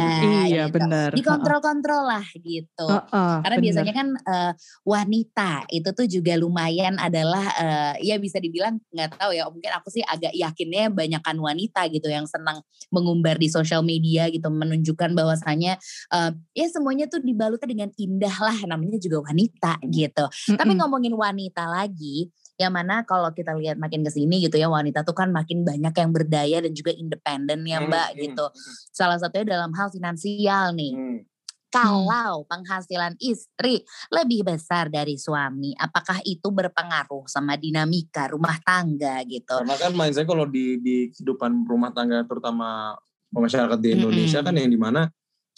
Iya 0.46 0.62
gitu. 0.70 0.78
Benar. 0.85 1.11
Dikontrol-kontrol 1.14 2.03
lah 2.07 2.27
gitu. 2.38 2.87
Uh, 2.87 3.03
uh, 3.11 3.37
Karena 3.43 3.57
bener. 3.59 3.64
biasanya 3.67 3.93
kan 3.95 4.09
uh, 4.14 4.53
wanita 4.87 5.53
itu 5.71 5.88
tuh 5.93 6.07
juga 6.07 6.35
lumayan 6.38 6.97
adalah 6.97 7.45
uh, 7.59 7.95
ya 7.99 8.17
bisa 8.17 8.38
dibilang 8.38 8.79
nggak 8.95 9.19
tahu 9.19 9.35
ya 9.35 9.47
mungkin 9.51 9.73
aku 9.75 9.88
sih 9.91 10.05
agak 10.07 10.33
yakinnya 10.35 10.91
banyakkan 10.91 11.37
wanita 11.38 11.87
gitu 11.91 12.09
yang 12.09 12.25
senang 12.25 12.62
mengumbar 12.88 13.37
di 13.37 13.51
sosial 13.51 13.85
media 13.85 14.31
gitu 14.33 14.49
menunjukkan 14.49 15.14
bahwasanya 15.14 15.77
uh, 16.14 16.31
ya 16.55 16.67
semuanya 16.71 17.07
tuh 17.07 17.21
dibalutnya 17.21 17.69
dengan 17.69 17.91
indah 17.99 18.37
lah 18.41 18.57
namanya 18.67 18.99
juga 18.99 19.27
wanita 19.27 19.79
gitu. 19.88 20.25
Mm 20.27 20.33
-hmm. 20.33 20.59
Tapi 20.59 20.73
ngomongin 20.79 21.14
wanita 21.14 21.64
lagi 21.69 22.31
yang 22.59 22.75
mana 22.75 23.07
kalau 23.07 23.31
kita 23.31 23.55
lihat 23.55 23.79
makin 23.79 24.03
ke 24.03 24.11
sini 24.11 24.42
gitu 24.42 24.59
ya 24.59 24.66
wanita 24.66 25.07
tuh 25.07 25.14
kan 25.14 25.31
makin 25.31 25.62
banyak 25.62 25.94
yang 25.94 26.11
berdaya 26.11 26.59
dan 26.59 26.75
juga 26.75 26.90
independen 26.90 27.62
ya 27.62 27.79
Mbak 27.79 28.09
hmm, 28.12 28.18
gitu. 28.18 28.47
Hmm. 28.51 28.75
Salah 28.90 29.18
satunya 29.23 29.47
dalam 29.55 29.71
hal 29.79 29.88
finansial 29.94 30.75
nih. 30.75 30.92
Hmm. 30.92 31.07
Hmm. 31.23 31.23
Kalau 31.68 32.49
penghasilan 32.49 33.14
istri 33.21 33.85
lebih 34.09 34.40
besar 34.42 34.88
dari 34.88 35.21
suami, 35.21 35.77
apakah 35.77 36.18
itu 36.25 36.49
berpengaruh 36.49 37.29
sama 37.29 37.61
dinamika 37.61 38.27
rumah 38.33 38.57
tangga 38.64 39.21
gitu? 39.29 39.62
Karena 39.62 39.77
kan 39.77 39.92
main 39.92 40.11
saya 40.11 40.25
kalau 40.25 40.49
di 40.49 40.81
di 40.81 41.12
kehidupan 41.12 41.68
rumah 41.68 41.92
tangga 41.92 42.25
terutama 42.25 42.97
masyarakat 43.31 43.79
di 43.85 44.01
Indonesia 44.01 44.40
mm 44.40 44.49
-hmm. 44.49 44.57
kan 44.57 44.62
yang 44.64 44.71
di 44.73 44.81
mana 44.81 45.03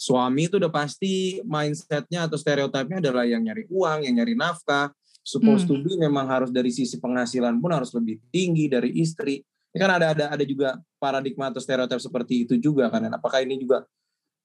suami 0.01 0.49
itu 0.49 0.59
udah 0.59 0.73
pasti 0.73 1.39
mindsetnya 1.45 2.25
atau 2.25 2.35
stereotipnya 2.35 2.97
adalah 2.97 3.23
yang 3.23 3.45
nyari 3.45 3.69
uang, 3.69 4.03
yang 4.03 4.17
nyari 4.17 4.33
nafkah, 4.33 4.91
supposed 5.21 5.69
mm. 5.69 5.69
to 5.69 5.75
be 5.85 5.93
memang 5.97 6.25
harus 6.27 6.49
dari 6.49 6.73
sisi 6.73 6.97
penghasilan 6.97 7.61
pun 7.61 7.71
harus 7.73 7.93
lebih 7.93 8.17
tinggi 8.33 8.65
dari 8.67 8.97
istri. 9.01 9.41
Ini 9.71 9.77
kan 9.79 9.91
ada 10.01 10.07
ada 10.11 10.25
ada 10.35 10.43
juga 10.43 10.81
paradigma 10.99 11.47
atau 11.47 11.63
stereotip 11.63 12.01
seperti 12.01 12.43
itu 12.49 12.59
juga 12.59 12.91
kan. 12.91 13.07
Apakah 13.13 13.39
ini 13.45 13.61
juga 13.61 13.87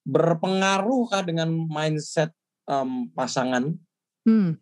berpengaruh 0.07 1.11
kah 1.11 1.27
dengan 1.27 1.51
mindset 1.51 2.31
um, 2.71 3.11
pasangan? 3.11 3.75
Hmm. 4.23 4.55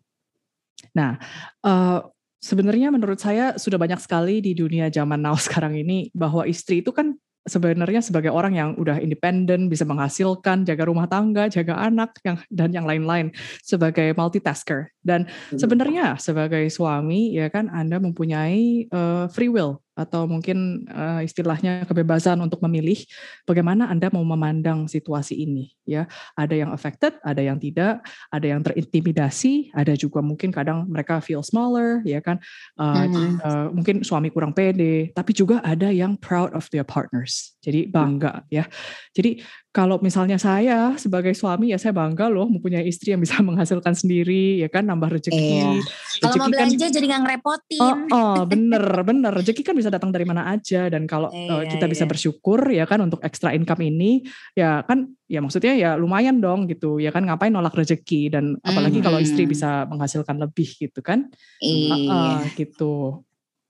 Nah, 0.97 1.21
uh, 1.61 2.01
sebenarnya 2.41 2.89
menurut 2.89 3.21
saya 3.21 3.57
sudah 3.57 3.77
banyak 3.77 4.01
sekali 4.01 4.41
di 4.41 4.57
dunia 4.57 4.89
zaman 4.89 5.21
now 5.21 5.37
sekarang 5.45 5.77
ini 5.77 6.09
bahwa 6.13 6.45
istri 6.49 6.81
itu 6.81 6.89
kan 6.89 7.13
sebenarnya 7.45 8.01
sebagai 8.01 8.33
orang 8.33 8.57
yang 8.57 8.69
udah 8.75 8.97
independen, 8.97 9.69
bisa 9.69 9.85
menghasilkan, 9.85 10.65
jaga 10.65 10.83
rumah 10.89 11.05
tangga, 11.05 11.45
jaga 11.47 11.77
anak, 11.77 12.17
yang 12.25 12.41
dan 12.49 12.69
yang 12.73 12.85
lain-lain 12.89 13.29
sebagai 13.61 14.17
multitasker. 14.17 14.89
Dan 15.05 15.29
hmm. 15.29 15.61
sebenarnya 15.61 16.17
sebagai 16.17 16.65
suami 16.73 17.37
ya 17.37 17.53
kan 17.53 17.69
Anda 17.69 18.01
mempunyai 18.01 18.89
uh, 18.89 19.29
free 19.29 19.53
will 19.53 19.84
atau 19.95 20.27
mungkin 20.27 20.83
uh, 20.91 21.23
istilahnya 21.23 21.87
kebebasan 21.87 22.37
untuk 22.43 22.59
memilih 22.67 22.99
bagaimana 23.47 23.87
Anda 23.87 24.11
mau 24.11 24.27
memandang 24.27 24.91
situasi 24.91 25.39
ini 25.39 25.71
ya. 25.87 26.03
Ada 26.35 26.53
yang 26.67 26.71
affected, 26.75 27.15
ada 27.23 27.39
yang 27.39 27.55
tidak, 27.55 28.03
ada 28.29 28.45
yang 28.45 28.59
terintimidasi, 28.59 29.71
ada 29.71 29.95
juga 29.95 30.19
mungkin 30.19 30.51
kadang 30.51 30.83
mereka 30.91 31.23
feel 31.23 31.41
smaller 31.41 32.03
ya 32.03 32.19
kan. 32.19 32.37
Uh, 32.75 33.07
hmm. 33.07 33.35
uh, 33.39 33.67
mungkin 33.71 34.03
suami 34.03 34.27
kurang 34.29 34.51
pede, 34.51 35.15
tapi 35.15 35.31
juga 35.31 35.63
ada 35.63 35.87
yang 35.89 36.19
proud 36.19 36.51
of 36.51 36.67
their 36.75 36.85
partners. 36.85 37.55
Jadi 37.63 37.87
bangga 37.87 38.43
ya. 38.51 38.67
Jadi 39.15 39.41
kalau 39.75 39.99
misalnya 39.99 40.39
saya 40.39 40.95
sebagai 40.95 41.35
suami 41.35 41.75
ya 41.75 41.77
saya 41.77 41.91
bangga 41.91 42.31
loh 42.31 42.47
mempunyai 42.47 42.87
istri 42.87 43.11
yang 43.11 43.19
bisa 43.19 43.43
menghasilkan 43.47 43.91
sendiri 43.91 44.63
ya 44.63 44.71
kan 44.71 44.87
nambah 44.87 45.11
rezeki. 45.11 45.35
Iya. 45.35 45.83
Kalau 46.23 46.35
mau 46.39 46.47
kan 46.47 46.51
belanja 46.55 46.85
kan, 46.87 46.95
jadi 46.95 47.05
nggak 47.11 47.21
ngerepotin. 47.27 47.81
Oh, 47.83 47.95
oh 48.15 48.39
bener 48.47 48.85
bener 49.11 49.31
rezeki 49.35 49.67
kan 49.67 49.75
bisa 49.75 49.91
datang 49.91 50.15
dari 50.15 50.23
mana 50.23 50.47
aja 50.47 50.87
dan 50.87 51.03
kalau 51.03 51.27
iya, 51.35 51.67
kita 51.67 51.91
iya. 51.91 51.91
bisa 51.91 52.07
bersyukur 52.07 52.63
ya 52.71 52.87
kan 52.87 53.03
untuk 53.03 53.19
extra 53.19 53.51
income 53.51 53.83
ini 53.83 54.23
ya 54.55 54.79
kan 54.87 55.11
ya 55.27 55.43
maksudnya 55.43 55.75
ya 55.75 55.99
lumayan 55.99 56.39
dong 56.39 56.71
gitu 56.71 57.03
ya 57.03 57.11
kan 57.11 57.27
ngapain 57.27 57.51
nolak 57.51 57.75
rezeki 57.75 58.31
dan 58.31 58.55
apalagi 58.63 59.03
mm 59.03 59.03
-hmm. 59.03 59.07
kalau 59.11 59.19
istri 59.19 59.43
bisa 59.43 59.83
menghasilkan 59.91 60.39
lebih 60.39 60.71
gitu 60.71 61.03
kan. 61.03 61.27
Iya. 61.59 61.91
Uh, 61.91 62.07
uh, 62.07 62.39
gitu. 62.55 62.95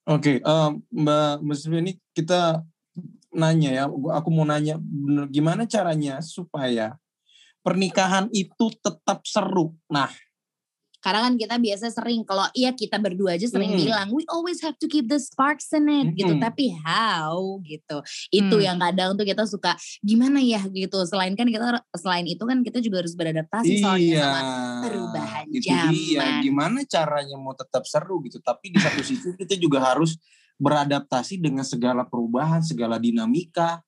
Oke, 0.05 0.37
okay, 0.37 0.45
um, 0.45 0.85
Mbak 0.93 1.41
Muslim 1.41 1.81
ini 1.81 1.97
kita 2.13 2.61
nanya 3.35 3.71
ya, 3.71 3.83
aku 3.91 4.29
mau 4.31 4.47
nanya 4.47 4.79
gimana 5.29 5.67
caranya 5.67 6.23
supaya 6.23 6.95
pernikahan 7.61 8.31
itu 8.31 8.71
tetap 8.79 9.25
seru. 9.27 9.75
Nah, 9.91 10.09
karena 11.05 11.29
kan 11.29 11.37
kita 11.37 11.55
biasa 11.61 11.93
sering 11.93 12.25
kalau 12.25 12.49
iya 12.57 12.73
kita 12.73 12.97
berdua 12.97 13.37
aja 13.37 13.45
sering 13.45 13.77
hmm. 13.77 13.81
bilang 13.85 14.09
we 14.09 14.25
always 14.25 14.57
have 14.65 14.73
to 14.81 14.89
keep 14.89 15.05
the 15.05 15.21
sparks 15.21 15.69
in 15.69 15.85
it 15.85 16.17
gitu. 16.17 16.33
hmm. 16.33 16.41
gitu 16.41 16.41
tapi 16.41 16.73
how 16.81 17.61
gitu 17.61 18.01
itu 18.33 18.55
hmm. 18.57 18.65
yang 18.65 18.77
kadang 18.81 19.13
tuh 19.13 19.21
kita 19.21 19.45
suka 19.45 19.77
gimana 20.01 20.41
ya 20.41 20.65
gitu 20.65 21.05
selain 21.05 21.37
kan 21.37 21.45
kita 21.45 21.77
selain 21.93 22.25
itu 22.25 22.41
kan 22.41 22.65
kita 22.65 22.81
juga 22.81 23.05
harus 23.05 23.13
beradaptasi 23.13 23.77
iya, 23.77 23.83
soalnya 23.85 24.17
sama 24.17 24.41
perubahan 24.81 25.45
itu 25.53 25.69
zaman 25.69 25.93
iya. 25.93 26.41
gimana 26.41 26.79
caranya 26.89 27.37
mau 27.37 27.53
tetap 27.53 27.85
seru 27.85 28.17
gitu 28.25 28.41
tapi 28.41 28.73
di 28.73 28.81
satu 28.81 29.05
sisi 29.05 29.37
kita 29.37 29.61
juga 29.61 29.85
harus 29.85 30.17
beradaptasi 30.59 31.39
dengan 31.39 31.63
segala 31.67 32.07
perubahan, 32.07 32.63
segala 32.63 32.95
dinamika. 32.99 33.83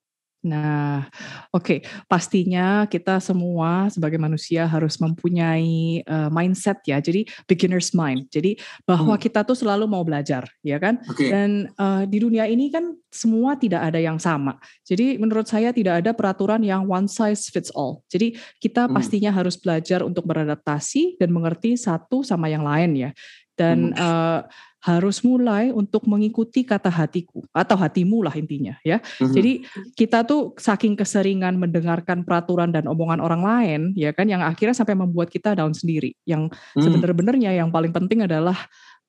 Nah, 0.47 1.03
oke, 1.51 1.65
okay. 1.65 1.79
pastinya 2.07 2.87
kita 2.87 3.19
semua 3.19 3.91
sebagai 3.91 4.15
manusia 4.15 4.63
harus 4.63 4.95
mempunyai 5.01 6.05
uh, 6.07 6.29
mindset 6.31 6.79
ya. 6.87 7.03
Jadi 7.03 7.27
beginner's 7.49 7.91
mind. 7.91 8.29
Jadi 8.31 8.55
bahwa 8.87 9.17
hmm. 9.17 9.23
kita 9.27 9.43
tuh 9.43 9.57
selalu 9.57 9.89
mau 9.89 10.07
belajar, 10.07 10.47
ya 10.63 10.79
kan? 10.79 11.03
Okay. 11.09 11.33
Dan 11.33 11.73
uh, 11.75 12.07
di 12.07 12.23
dunia 12.23 12.47
ini 12.47 12.71
kan 12.71 12.95
semua 13.11 13.59
tidak 13.59 13.91
ada 13.91 13.99
yang 13.99 14.21
sama. 14.21 14.55
Jadi 14.87 15.19
menurut 15.19 15.49
saya 15.49 15.75
tidak 15.75 16.05
ada 16.05 16.15
peraturan 16.15 16.63
yang 16.63 16.87
one 16.87 17.11
size 17.11 17.51
fits 17.51 17.73
all. 17.75 18.05
Jadi 18.07 18.37
kita 18.63 18.87
hmm. 18.87 18.93
pastinya 18.93 19.31
harus 19.33 19.59
belajar 19.59 20.05
untuk 20.05 20.23
beradaptasi 20.23 21.19
dan 21.19 21.33
mengerti 21.33 21.75
satu 21.75 22.23
sama 22.23 22.47
yang 22.47 22.63
lain 22.63 22.95
ya. 22.95 23.11
Dan 23.57 23.91
hmm. 23.91 23.99
uh, 23.99 24.41
harus 24.77 25.25
mulai 25.25 25.73
untuk 25.73 26.05
mengikuti 26.05 26.61
kata 26.61 26.93
hatiku 26.93 27.41
atau 27.49 27.73
hatimu 27.73 28.21
lah 28.21 28.33
intinya 28.37 28.77
ya. 28.85 29.01
Mm-hmm. 29.01 29.33
Jadi 29.33 29.51
kita 29.97 30.21
tuh 30.21 30.53
saking 30.53 30.93
keseringan 30.93 31.57
mendengarkan 31.57 32.21
peraturan 32.21 32.69
dan 32.69 32.85
omongan 32.85 33.17
orang 33.17 33.41
lain 33.41 33.81
ya 33.97 34.13
kan 34.13 34.29
yang 34.29 34.45
akhirnya 34.45 34.77
sampai 34.77 34.93
membuat 34.93 35.33
kita 35.33 35.57
down 35.57 35.73
sendiri. 35.73 36.13
Yang 36.29 36.53
mm. 36.77 36.83
sebenarnya 36.93 37.57
yang 37.57 37.73
paling 37.73 37.89
penting 37.89 38.29
adalah 38.29 38.57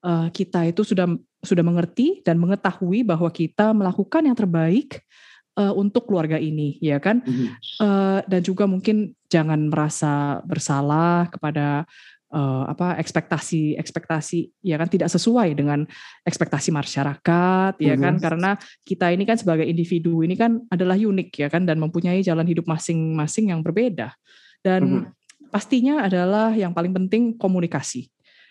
uh, 0.01 0.33
kita 0.33 0.65
itu 0.73 0.83
sudah 0.83 1.05
sudah 1.45 1.63
mengerti 1.63 2.25
dan 2.25 2.41
mengetahui 2.41 3.05
bahwa 3.05 3.29
kita 3.29 3.71
melakukan 3.77 4.25
yang 4.25 4.35
terbaik 4.35 5.05
uh, 5.61 5.77
untuk 5.77 6.09
keluarga 6.09 6.41
ini 6.41 6.81
ya 6.81 6.97
kan. 6.97 7.21
Mm-hmm. 7.21 7.49
Uh, 7.77 8.21
dan 8.25 8.41
juga 8.41 8.65
mungkin 8.65 9.13
jangan 9.29 9.69
merasa 9.69 10.41
bersalah 10.49 11.29
kepada 11.29 11.85
uh, 12.33 12.65
apa 12.69 12.97
ekspektasi 13.01 13.77
ekspektasi 13.81 14.65
ya 14.65 14.77
kan 14.77 14.89
tidak 14.89 15.09
sesuai 15.13 15.57
dengan 15.57 15.85
ekspektasi 16.25 16.73
masyarakat 16.73 17.73
ya 17.81 17.95
kan 17.97 18.17
mm-hmm. 18.17 18.25
karena 18.25 18.51
kita 18.85 19.13
ini 19.13 19.25
kan 19.25 19.37
sebagai 19.41 19.65
individu 19.65 20.21
ini 20.25 20.37
kan 20.37 20.61
adalah 20.69 20.97
unik 20.97 21.29
ya 21.35 21.49
kan 21.49 21.65
dan 21.65 21.81
mempunyai 21.81 22.21
jalan 22.21 22.45
hidup 22.45 22.69
masing-masing 22.69 23.53
yang 23.53 23.61
berbeda 23.65 24.13
dan 24.61 24.81
mm-hmm. 24.85 25.49
pastinya 25.53 26.05
adalah 26.05 26.53
yang 26.53 26.77
paling 26.77 26.93
penting 26.93 27.37
komunikasi 27.37 28.09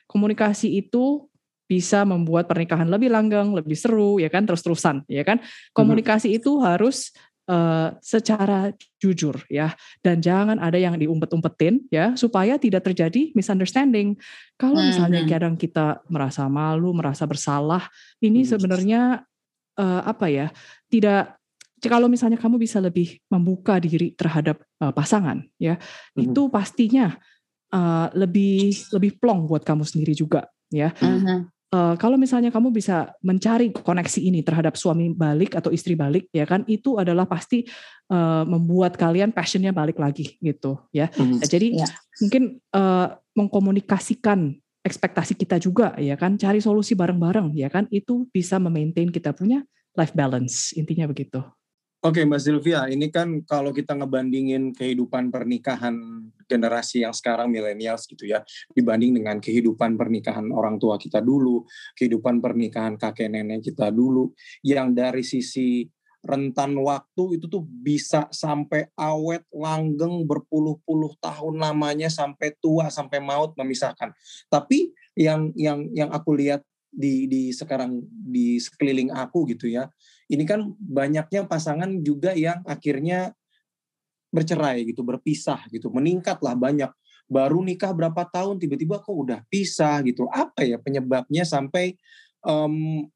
komunikasi 0.09 0.79
itu 0.79 1.27
bisa 1.67 2.07
membuat 2.07 2.47
pernikahan 2.47 2.87
lebih 2.87 3.11
langgeng, 3.11 3.51
lebih 3.51 3.75
seru, 3.75 4.23
ya 4.23 4.31
kan, 4.31 4.47
terus-terusan, 4.47 5.03
ya 5.11 5.27
kan. 5.27 5.43
Mm-hmm. 5.43 5.75
Komunikasi 5.75 6.31
mm-hmm. 6.31 6.39
itu 6.39 6.51
harus 6.63 7.11
uh, 7.47 7.95
secara 8.03 8.71
jujur 8.99 9.39
ya 9.47 9.73
dan 10.03 10.19
jangan 10.19 10.59
ada 10.59 10.75
yang 10.77 10.99
diumpet-umpetin 10.99 11.87
ya 11.89 12.13
supaya 12.19 12.59
tidak 12.59 12.85
terjadi 12.85 13.31
misunderstanding. 13.33 14.19
Kalau 14.59 14.77
misalnya 14.77 15.23
hmm. 15.23 15.29
kadang 15.31 15.55
kita 15.55 16.03
merasa 16.11 16.45
malu, 16.51 16.91
merasa 16.93 17.23
bersalah, 17.25 17.87
ini 18.21 18.43
hmm. 18.43 18.49
sebenarnya 18.51 19.01
uh, 19.79 20.01
apa 20.05 20.27
ya? 20.29 20.47
Tidak 20.91 21.23
kalau 21.87 22.09
misalnya 22.09 22.41
kamu 22.41 22.57
bisa 22.57 22.81
lebih 22.81 23.21
membuka 23.29 23.77
diri 23.77 24.13
terhadap 24.17 24.61
uh, 24.81 24.91
pasangan 24.91 25.45
ya, 25.57 25.77
hmm. 25.77 26.31
itu 26.31 26.41
pastinya 26.49 27.15
uh, 27.71 28.09
lebih 28.17 28.73
lebih 28.97 29.21
plong 29.21 29.45
buat 29.45 29.61
kamu 29.61 29.85
sendiri 29.85 30.13
juga 30.17 30.49
ya. 30.73 30.91
Hmm 30.97 31.47
uh, 31.73 31.95
kalau 31.99 32.15
misalnya 32.15 32.53
kamu 32.53 32.71
bisa 32.71 33.11
mencari 33.23 33.71
koneksi 33.73 34.19
ini 34.23 34.43
terhadap 34.43 34.79
suami 34.79 35.11
balik 35.11 35.57
atau 35.57 35.73
istri 35.73 35.97
balik 35.97 36.31
ya 36.31 36.47
kan 36.47 36.63
itu 36.69 36.95
adalah 36.99 37.27
pasti 37.27 37.67
uh, 38.11 38.43
membuat 38.47 38.95
kalian 38.95 39.33
passionnya 39.35 39.75
balik 39.75 39.99
lagi 39.99 40.39
gitu 40.39 40.79
ya 40.95 41.11
mm. 41.11 41.43
nah, 41.43 41.47
jadi 41.47 41.67
yeah. 41.83 41.91
mungkin 42.23 42.43
uh, 42.71 43.17
mengkomunikasikan 43.35 44.55
ekspektasi 44.85 45.35
kita 45.35 45.59
juga 45.59 45.91
ya 45.99 46.15
kan 46.15 46.39
cari 46.39 46.63
solusi 46.63 46.95
bareng-bareng 46.95 47.51
ya 47.59 47.67
kan 47.67 47.85
itu 47.91 48.23
bisa 48.31 48.55
memaintain 48.55 49.11
kita 49.11 49.35
punya 49.35 49.67
life 49.99 50.15
balance 50.15 50.71
intinya 50.79 51.09
begitu 51.09 51.43
Oke 51.97 52.21
Mbak 52.29 52.37
Sylvia, 52.37 52.85
ini 52.93 53.09
kan 53.09 53.41
kalau 53.41 53.73
kita 53.73 53.97
ngebandingin 53.97 54.69
kehidupan 54.69 55.33
pernikahan 55.33 55.97
generasi 56.45 57.01
yang 57.01 57.09
sekarang 57.09 57.49
milenials 57.49 58.05
gitu 58.05 58.29
ya, 58.29 58.45
dibanding 58.69 59.17
dengan 59.17 59.41
kehidupan 59.41 59.97
pernikahan 59.97 60.45
orang 60.53 60.77
tua 60.77 61.01
kita 61.01 61.25
dulu, 61.25 61.65
kehidupan 61.97 62.37
pernikahan 62.37 63.01
kakek 63.01 63.33
nenek 63.33 63.65
kita 63.65 63.89
dulu, 63.89 64.29
yang 64.61 64.93
dari 64.93 65.25
sisi 65.25 65.89
rentan 66.21 66.77
waktu 66.77 67.41
itu 67.41 67.49
tuh 67.49 67.65
bisa 67.65 68.29
sampai 68.29 68.93
awet 68.93 69.41
langgeng 69.49 70.21
berpuluh-puluh 70.29 71.17
tahun 71.17 71.57
lamanya 71.57 72.13
sampai 72.13 72.53
tua 72.61 72.93
sampai 72.93 73.25
maut 73.25 73.57
memisahkan. 73.57 74.13
Tapi 74.53 74.93
yang 75.17 75.49
yang 75.57 75.89
yang 75.97 76.13
aku 76.13 76.37
lihat 76.37 76.61
di 76.93 77.25
di 77.25 77.49
sekarang 77.49 78.05
di 78.05 78.61
sekeliling 78.61 79.09
aku 79.09 79.49
gitu 79.49 79.65
ya. 79.65 79.89
Ini 80.27 80.43
kan 80.43 80.75
banyaknya 80.75 81.47
pasangan 81.47 81.87
juga 82.03 82.35
yang 82.35 82.59
akhirnya 82.67 83.31
bercerai 84.27 84.83
gitu, 84.83 85.01
berpisah 85.07 85.63
gitu, 85.71 85.87
meningkatlah 85.87 86.53
banyak. 86.53 86.91
Baru 87.27 87.63
nikah 87.63 87.91
berapa 87.91 88.27
tahun 88.27 88.59
tiba-tiba 88.59 88.99
kok 89.03 89.15
udah 89.15 89.39
pisah 89.47 90.03
gitu. 90.03 90.27
Apa 90.31 90.63
ya 90.63 90.79
penyebabnya 90.79 91.43
sampai 91.47 91.95
um, 92.43 93.07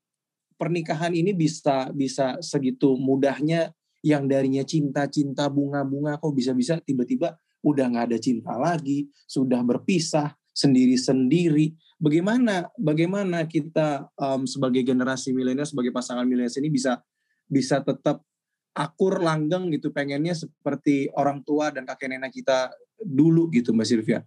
pernikahan 0.56 1.12
ini 1.15 1.32
bisa 1.36 1.91
bisa 1.91 2.39
segitu 2.39 2.95
mudahnya 3.00 3.71
yang 4.02 4.26
darinya 4.26 4.65
cinta-cinta 4.65 5.47
bunga-bunga 5.47 6.17
kok 6.17 6.34
bisa-bisa 6.34 6.82
tiba-tiba 6.82 7.38
udah 7.62 7.86
nggak 7.93 8.06
ada 8.12 8.17
cinta 8.17 8.58
lagi, 8.58 9.06
sudah 9.30 9.62
berpisah 9.62 10.34
sendiri-sendiri 10.52 11.71
bagaimana 12.02 12.66
bagaimana 12.74 13.46
kita 13.46 14.10
um, 14.18 14.50
sebagai 14.50 14.82
generasi 14.82 15.32
milenial 15.38 15.70
sebagai 15.70 15.94
pasangan 15.94 16.26
milenial 16.26 16.50
ini 16.58 16.74
bisa 16.74 16.98
bisa 17.46 17.86
tetap 17.86 18.26
akur 18.74 19.22
langgeng 19.22 19.70
gitu 19.70 19.94
pengennya 19.94 20.34
seperti 20.34 21.14
orang 21.14 21.46
tua 21.46 21.70
dan 21.70 21.86
kakek 21.86 22.10
nenek 22.10 22.34
kita 22.34 22.74
dulu 22.98 23.52
gitu 23.52 23.76
Mbak 23.76 23.88
Sylvia. 23.88 24.20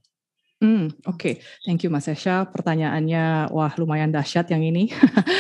Hmm, 0.63 0.87
oke. 1.05 1.19
Okay. 1.19 1.35
Thank 1.67 1.83
you 1.85 1.91
Mas 1.93 2.07
Esha. 2.07 2.47
Pertanyaannya 2.49 3.51
wah 3.53 3.75
lumayan 3.77 4.15
dahsyat 4.15 4.49
yang 4.49 4.63
ini. 4.63 4.89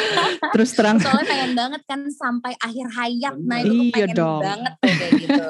Terus 0.55 0.75
terang. 0.77 1.01
Soalnya 1.01 1.27
pengen 1.27 1.53
banget 1.57 1.83
kan 1.89 2.01
sampai 2.11 2.53
akhir 2.61 2.87
hayat. 2.93 3.35
Nah 3.41 3.59
itu 3.63 3.91
iya 3.91 4.07
pengen 4.11 4.19
dong. 4.19 4.43
banget 4.45 4.75
kayak 4.85 5.13
gitu. 5.25 5.45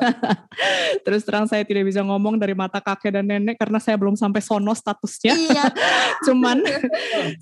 Terus 1.05 1.23
terang 1.27 1.45
saya 1.51 1.67
tidak 1.67 1.85
bisa 1.91 2.01
ngomong 2.07 2.39
dari 2.39 2.55
mata 2.55 2.79
kakek 2.79 3.19
dan 3.19 3.27
nenek 3.27 3.57
karena 3.59 3.83
saya 3.83 3.97
belum 3.99 4.15
sampai 4.15 4.41
sono 4.45 4.73
statusnya. 4.77 5.35
Iya. 5.35 5.65
Cuman 6.31 6.63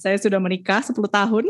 saya 0.00 0.16
sudah 0.16 0.40
menikah 0.40 0.80
10 0.80 0.94
tahun 0.94 1.44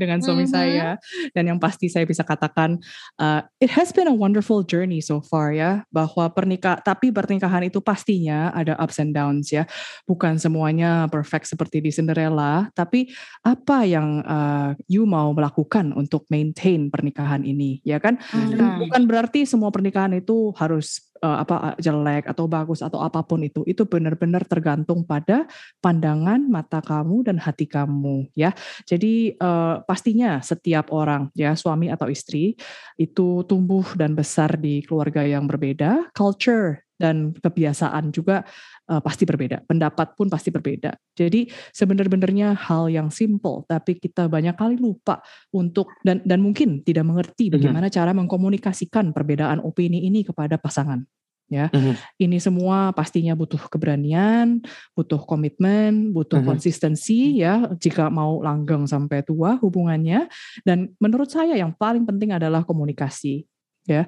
dengan 0.00 0.22
suami 0.22 0.44
mm 0.44 0.48
-hmm. 0.48 0.54
saya 0.54 0.88
dan 1.34 1.44
yang 1.50 1.58
pasti 1.58 1.90
saya 1.90 2.06
bisa 2.06 2.22
katakan 2.22 2.78
uh, 3.18 3.42
it 3.58 3.72
has 3.72 3.90
been 3.90 4.06
a 4.06 4.14
wonderful 4.14 4.62
journey 4.62 5.02
so 5.02 5.18
far 5.24 5.50
ya 5.50 5.82
bahwa 5.90 6.30
pernikah 6.30 6.78
tapi 6.78 7.10
pernikahan 7.10 7.66
itu 7.66 7.82
pastinya 7.82 8.54
ada 8.54 8.78
ups 8.78 9.02
and 9.02 9.16
downs 9.16 9.50
ya 9.50 9.66
bukan 10.06 10.17
semuanya 10.18 11.06
perfect 11.06 11.46
seperti 11.46 11.78
di 11.78 11.90
Cinderella, 11.94 12.66
tapi 12.74 13.06
apa 13.46 13.86
yang 13.86 14.20
uh, 14.26 14.74
you 14.90 15.06
mau 15.06 15.30
melakukan 15.30 15.94
untuk 15.94 16.26
maintain 16.26 16.90
pernikahan 16.90 17.46
ini, 17.46 17.78
ya 17.86 18.02
kan? 18.02 18.18
Hmm. 18.34 18.82
Bukan 18.82 19.02
berarti 19.06 19.46
semua 19.46 19.70
pernikahan 19.70 20.18
itu 20.18 20.50
harus 20.58 21.08
uh, 21.22 21.38
apa 21.42 21.74
jelek 21.78 22.30
atau 22.30 22.46
bagus 22.46 22.80
atau 22.80 23.02
apa 23.02 23.22
pun 23.26 23.42
itu 23.42 23.66
itu 23.66 23.84
benar-benar 23.84 24.46
tergantung 24.46 25.02
pada 25.02 25.46
pandangan 25.82 26.42
mata 26.46 26.78
kamu 26.82 27.26
dan 27.26 27.36
hati 27.38 27.66
kamu 27.66 28.30
ya 28.38 28.54
jadi 28.86 29.34
uh, 29.38 29.82
pastinya 29.84 30.38
setiap 30.42 30.94
orang 30.94 31.30
ya 31.34 31.54
suami 31.58 31.90
atau 31.90 32.06
istri 32.10 32.54
itu 32.96 33.42
tumbuh 33.46 33.84
dan 33.98 34.14
besar 34.14 34.56
di 34.58 34.82
keluarga 34.86 35.22
yang 35.26 35.46
berbeda 35.46 36.10
culture 36.14 36.82
dan 36.98 37.30
kebiasaan 37.30 38.10
juga 38.10 38.42
uh, 38.88 39.00
pasti 39.04 39.28
berbeda 39.28 39.68
pendapat 39.68 40.16
pun 40.16 40.26
pasti 40.32 40.48
berbeda 40.48 40.96
jadi 41.12 41.46
sebenarnya 41.70 42.56
hal 42.56 42.88
yang 42.88 43.12
simple 43.12 43.68
tapi 43.68 44.00
kita 44.00 44.26
banyak 44.26 44.56
kali 44.56 44.80
lupa 44.80 45.20
untuk 45.52 45.92
dan 46.02 46.24
dan 46.24 46.40
mungkin 46.40 46.80
tidak 46.82 47.04
mengerti 47.04 47.52
mhm. 47.52 47.60
bagaimana 47.60 47.86
mm 47.86 47.92
-hmm. 47.92 47.98
cara 48.00 48.10
mengkomunikasikan 48.16 49.12
perbedaan 49.12 49.60
opini 49.60 50.08
ini 50.08 50.24
kepada 50.24 50.56
pasangan 50.56 51.04
ya. 51.48 51.72
-hmm. 51.72 51.96
Ini 52.20 52.38
semua 52.38 52.92
pastinya 52.92 53.32
butuh 53.32 53.60
keberanian, 53.72 54.60
butuh 54.92 55.18
komitmen, 55.24 56.12
butuh 56.12 56.40
-hmm. 56.40 56.48
konsistensi 56.48 57.40
ya 57.40 57.72
jika 57.80 58.12
mau 58.12 58.44
langgeng 58.44 58.84
sampai 58.84 59.24
tua 59.24 59.56
hubungannya 59.58 60.28
dan 60.62 60.92
menurut 61.00 61.32
saya 61.32 61.56
yang 61.56 61.72
paling 61.74 62.04
penting 62.04 62.36
adalah 62.36 62.62
komunikasi 62.62 63.48
ya. 63.88 64.04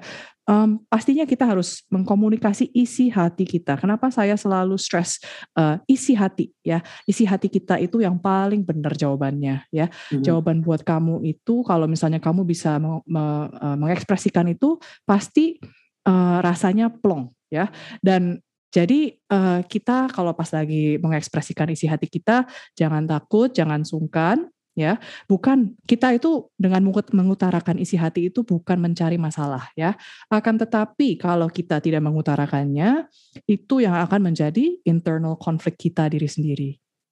Um, 0.49 0.83
pastinya 0.89 1.23
kita 1.23 1.47
harus 1.47 1.85
mengkomunikasi 1.87 2.73
isi 2.75 3.07
hati 3.07 3.45
kita. 3.45 3.77
Kenapa 3.77 4.09
saya 4.09 4.35
selalu 4.35 4.75
stress 4.75 5.21
uh, 5.57 5.79
isi 5.85 6.17
hati 6.17 6.49
ya? 6.65 6.81
Isi 7.05 7.23
hati 7.25 7.47
kita 7.47 7.77
itu 7.81 8.01
yang 8.01 8.17
paling 8.19 8.65
benar 8.65 8.93
jawabannya 8.93 9.65
ya. 9.73 9.87
Mm-hmm. 9.87 10.21
Jawaban 10.25 10.59
buat 10.61 10.81
kamu 10.85 11.23
itu 11.25 11.65
kalau 11.65 11.85
misalnya 11.89 12.21
kamu 12.21 12.45
bisa 12.45 12.77
me- 12.81 13.05
me- 13.05 13.49
uh, 13.57 13.77
mengekspresikan 13.79 14.49
itu 14.49 14.81
pasti 15.05 15.61
uh, 16.05 16.37
rasanya 16.41 16.89
plong 16.89 17.29
ya 17.51 17.67
dan 17.99 18.39
jadi 18.71 19.19
uh, 19.27 19.61
kita 19.67 20.07
kalau 20.15 20.31
pas 20.31 20.47
lagi 20.55 20.95
mengekspresikan 21.03 21.67
isi 21.75 21.85
hati 21.91 22.07
kita 22.07 22.47
jangan 22.73 23.03
takut 23.03 23.51
jangan 23.51 23.83
sungkan 23.83 24.47
ya 24.71 24.95
bukan 25.27 25.75
kita 25.83 26.15
itu 26.15 26.47
dengan 26.55 26.87
mengutarakan 26.87 27.75
isi 27.79 27.99
hati 27.99 28.31
itu 28.31 28.43
bukan 28.47 28.79
mencari 28.79 29.19
masalah 29.19 29.67
ya. 29.75 29.95
Akan 30.31 30.55
tetapi 30.55 31.19
kalau 31.19 31.51
kita 31.51 31.83
tidak 31.83 32.01
mengutarakannya 32.03 33.07
itu 33.47 33.75
yang 33.83 33.99
akan 33.99 34.31
menjadi 34.31 34.79
internal 34.87 35.35
konflik 35.35 35.75
kita 35.75 36.07
diri 36.07 36.27
sendiri 36.27 36.71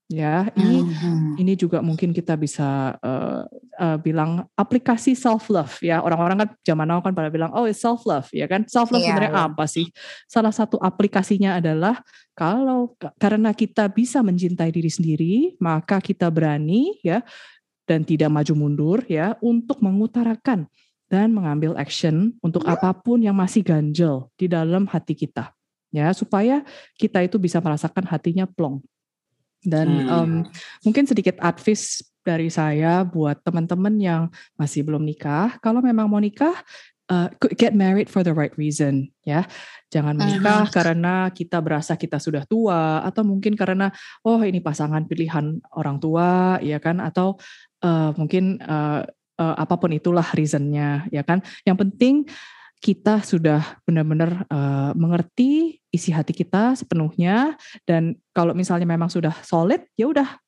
ya 0.09 0.49
ini 0.57 0.81
uh-huh. 0.81 1.37
ini 1.37 1.53
juga 1.53 1.85
mungkin 1.85 2.09
kita 2.09 2.33
bisa 2.33 2.97
uh, 2.97 3.45
uh, 3.77 3.97
bilang 4.01 4.41
aplikasi 4.57 5.13
self 5.13 5.53
love 5.53 5.77
ya. 5.85 6.01
Orang-orang 6.01 6.43
kan 6.43 6.49
zaman 6.65 6.89
now 6.89 6.97
kan 6.99 7.13
pada 7.13 7.29
bilang 7.29 7.53
oh 7.53 7.69
self 7.69 8.09
love 8.09 8.25
ya 8.33 8.49
kan? 8.49 8.65
Self 8.65 8.89
love 8.89 9.05
yeah, 9.05 9.13
sebenarnya 9.13 9.33
yeah. 9.37 9.45
apa 9.53 9.69
sih? 9.69 9.85
Salah 10.25 10.49
satu 10.49 10.81
aplikasinya 10.81 11.61
adalah 11.61 12.01
kalau 12.33 12.97
karena 13.21 13.53
kita 13.53 13.85
bisa 13.93 14.25
mencintai 14.25 14.73
diri 14.73 14.89
sendiri 14.89 15.33
maka 15.61 16.01
kita 16.01 16.25
berani 16.33 16.97
ya 17.05 17.21
dan 17.85 18.01
tidak 18.01 18.33
maju 18.33 18.53
mundur 18.57 18.97
ya 19.05 19.37
untuk 19.45 19.77
mengutarakan 19.85 20.65
dan 21.05 21.29
mengambil 21.29 21.77
action 21.77 22.33
untuk 22.41 22.65
apa 22.65 22.93
pun 22.97 23.21
yang 23.21 23.37
masih 23.37 23.61
ganjel 23.61 24.29
di 24.41 24.49
dalam 24.49 24.89
hati 24.89 25.13
kita 25.13 25.53
ya. 25.93 26.09
Supaya 26.17 26.65
kita 26.97 27.21
itu 27.21 27.37
bisa 27.37 27.61
merasakan 27.61 28.09
hatinya 28.09 28.49
plong 28.49 28.81
dan 29.63 29.87
hmm. 29.87 30.09
um, 30.09 30.31
mungkin 30.87 31.03
sedikit 31.03 31.35
advice 31.43 32.03
dari 32.23 32.51
saya 32.51 33.01
buat 33.03 33.41
teman-teman 33.41 33.95
yang 33.97 34.21
masih 34.59 34.85
belum 34.85 35.03
nikah, 35.03 35.57
kalau 35.63 35.81
memang 35.81 36.05
mau 36.05 36.21
nikah, 36.21 36.53
uh, 37.09 37.27
get 37.57 37.73
married 37.73 38.07
for 38.07 38.21
the 38.21 38.31
right 38.31 38.53
reason, 38.55 39.09
ya. 39.25 39.43
Jangan 39.89 40.13
menikah 40.13 40.69
uh-huh. 40.69 40.73
karena 40.73 41.13
kita 41.33 41.57
berasa 41.57 41.97
kita 41.97 42.21
sudah 42.21 42.45
tua, 42.45 43.01
atau 43.01 43.25
mungkin 43.25 43.57
karena 43.57 43.89
oh 44.21 44.39
ini 44.45 44.61
pasangan 44.61 45.09
pilihan 45.09 45.57
orang 45.73 45.97
tua, 45.97 46.61
ya 46.61 46.77
kan? 46.77 47.01
Atau 47.01 47.41
uh, 47.81 48.13
mungkin 48.13 48.61
uh, 48.61 49.01
uh, 49.41 49.55
apa 49.57 49.75
pun 49.81 49.89
itulah 49.95 50.27
reasonnya, 50.37 51.09
ya 51.09 51.25
kan? 51.25 51.41
Yang 51.65 51.77
penting 51.87 52.15
kita 52.79 53.19
sudah 53.23 53.79
benar-benar 53.83 54.47
uh, 54.47 54.91
mengerti 54.95 55.83
isi 55.91 56.15
hati 56.15 56.31
kita 56.31 56.79
sepenuhnya 56.79 57.59
dan 57.83 58.15
kalau 58.31 58.55
misalnya 58.55 58.87
memang 58.87 59.11
sudah 59.11 59.35
solid 59.43 59.83
ya 59.99 60.07
udah 60.07 60.39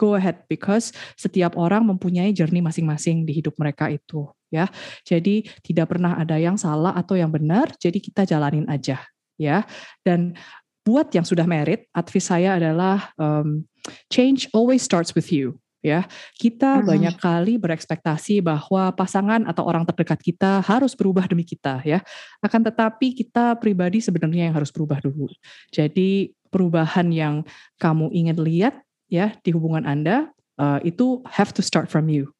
go 0.00 0.16
ahead 0.16 0.46
because 0.48 0.96
setiap 1.20 1.58
orang 1.60 1.84
mempunyai 1.84 2.32
journey 2.32 2.64
masing-masing 2.64 3.28
di 3.28 3.36
hidup 3.36 3.52
mereka 3.60 3.92
itu 3.92 4.24
ya. 4.48 4.64
Jadi 5.04 5.44
tidak 5.60 5.92
pernah 5.92 6.16
ada 6.16 6.40
yang 6.40 6.56
salah 6.56 6.96
atau 6.96 7.20
yang 7.20 7.28
benar, 7.28 7.76
jadi 7.76 8.00
kita 8.00 8.24
jalanin 8.24 8.64
aja 8.64 9.04
ya. 9.36 9.68
Dan 10.00 10.32
buat 10.80 11.12
yang 11.12 11.28
sudah 11.28 11.44
married, 11.44 11.84
advice 11.92 12.32
saya 12.32 12.56
adalah 12.56 13.12
um, 13.20 13.68
change 14.08 14.48
always 14.56 14.80
starts 14.80 15.12
with 15.12 15.28
you 15.28 15.60
ya. 15.84 16.06
Kita 16.36 16.80
hmm. 16.80 16.86
banyak 16.86 17.14
kali 17.20 17.56
berekspektasi 17.56 18.40
bahwa 18.40 18.92
pasangan 18.94 19.44
atau 19.48 19.66
orang 19.66 19.84
terdekat 19.84 20.20
kita 20.20 20.60
harus 20.64 20.96
berubah 20.96 21.26
demi 21.26 21.44
kita 21.44 21.82
ya. 21.84 22.00
Akan 22.40 22.64
tetapi 22.64 23.16
kita 23.16 23.56
pribadi 23.58 24.00
sebenarnya 24.00 24.48
yang 24.48 24.56
harus 24.56 24.72
berubah 24.72 25.00
dulu. 25.02 25.28
Jadi 25.72 26.32
perubahan 26.48 27.08
yang 27.10 27.42
kamu 27.80 28.12
ingin 28.12 28.38
lihat 28.40 28.74
ya 29.10 29.34
di 29.42 29.50
hubungan 29.50 29.84
Anda 29.84 30.30
uh, 30.60 30.78
itu 30.84 31.24
have 31.26 31.52
to 31.56 31.62
start 31.64 31.88
from 31.88 32.08
you. 32.08 32.30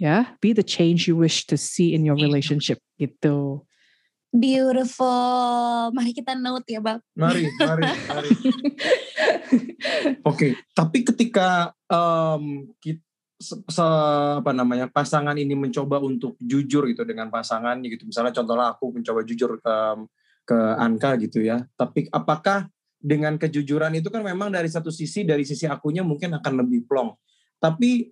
Ya, 0.00 0.34
be 0.42 0.50
the 0.50 0.66
change 0.66 1.06
you 1.06 1.14
wish 1.14 1.46
to 1.46 1.54
see 1.54 1.94
in 1.94 2.02
your 2.02 2.18
iya. 2.18 2.26
relationship 2.26 2.82
gitu. 2.98 3.62
Beautiful. 4.32 5.92
Mari 5.92 6.16
kita 6.16 6.32
note 6.32 6.64
ya, 6.64 6.80
Bang. 6.80 7.04
Mari, 7.12 7.52
mari, 7.60 7.84
mari. 8.08 8.30
Oke, 8.32 8.56
okay. 10.24 10.52
tapi 10.72 11.04
ketika 11.04 11.76
um, 11.92 12.64
kita, 12.80 13.04
se, 13.36 13.60
se, 13.68 13.86
apa 14.40 14.56
namanya 14.56 14.88
pasangan 14.88 15.36
ini 15.36 15.52
mencoba 15.52 16.00
untuk 16.00 16.40
jujur 16.40 16.88
gitu 16.88 17.04
dengan 17.04 17.28
pasangan 17.28 17.76
gitu, 17.84 18.08
misalnya 18.08 18.32
contohnya 18.32 18.72
aku 18.72 18.96
mencoba 18.96 19.20
jujur 19.28 19.60
um, 19.60 20.08
ke 20.48 20.58
Anka 20.80 21.20
gitu 21.20 21.44
ya. 21.44 21.68
Tapi 21.76 22.08
apakah 22.08 22.72
dengan 22.96 23.36
kejujuran 23.36 23.92
itu 24.00 24.08
kan 24.08 24.24
memang 24.24 24.48
dari 24.48 24.72
satu 24.72 24.88
sisi 24.88 25.28
dari 25.28 25.44
sisi 25.44 25.68
akunya 25.68 26.00
mungkin 26.00 26.40
akan 26.40 26.64
lebih 26.64 26.88
plong, 26.88 27.12
tapi 27.60 28.08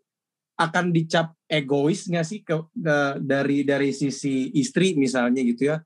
akan 0.61 0.93
dicap 0.93 1.33
egois 1.49 2.05
nggak 2.05 2.27
sih 2.29 2.45
ke, 2.45 2.53
ke 2.69 2.97
dari 3.25 3.65
dari 3.65 3.97
sisi 3.97 4.53
istri 4.61 4.93
misalnya 4.93 5.41
gitu 5.41 5.73
ya 5.73 5.81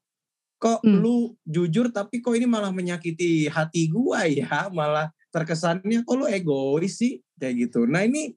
kok 0.64 0.80
hmm. 0.80 0.96
lu 1.04 1.36
jujur 1.44 1.92
tapi 1.92 2.24
kok 2.24 2.32
ini 2.32 2.48
malah 2.48 2.72
menyakiti 2.72 3.52
hati 3.52 3.92
gua 3.92 4.24
ya? 4.24 4.72
Malah 4.72 5.12
terkesannya 5.28 6.00
kok 6.08 6.16
lu 6.16 6.24
egois 6.24 6.96
sih? 6.96 7.20
Kayak 7.36 7.68
gitu. 7.68 7.84
Nah 7.84 8.08
ini 8.08 8.32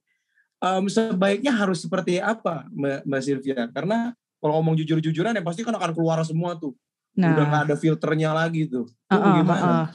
um, 0.60 0.84
sebaiknya 0.92 1.56
harus 1.56 1.80
seperti 1.80 2.20
apa 2.20 2.68
mbak 2.76 3.24
Sylvia? 3.24 3.64
Karena 3.72 4.12
kalau 4.44 4.60
ngomong 4.60 4.76
jujur-jujuran 4.84 5.32
ya 5.32 5.42
pasti 5.42 5.64
kan 5.64 5.72
akan 5.72 5.96
keluar 5.96 6.20
semua 6.28 6.52
tuh. 6.60 6.76
Nah. 7.18 7.34
udah 7.34 7.44
gak 7.50 7.62
ada 7.66 7.74
filternya 7.74 8.30
lagi 8.30 8.70
tuh. 8.70 8.86
Uh, 9.10 9.14
uh, 9.18 9.34
gimana? 9.42 9.58
uh, 9.58 9.72
uh. 9.74 9.86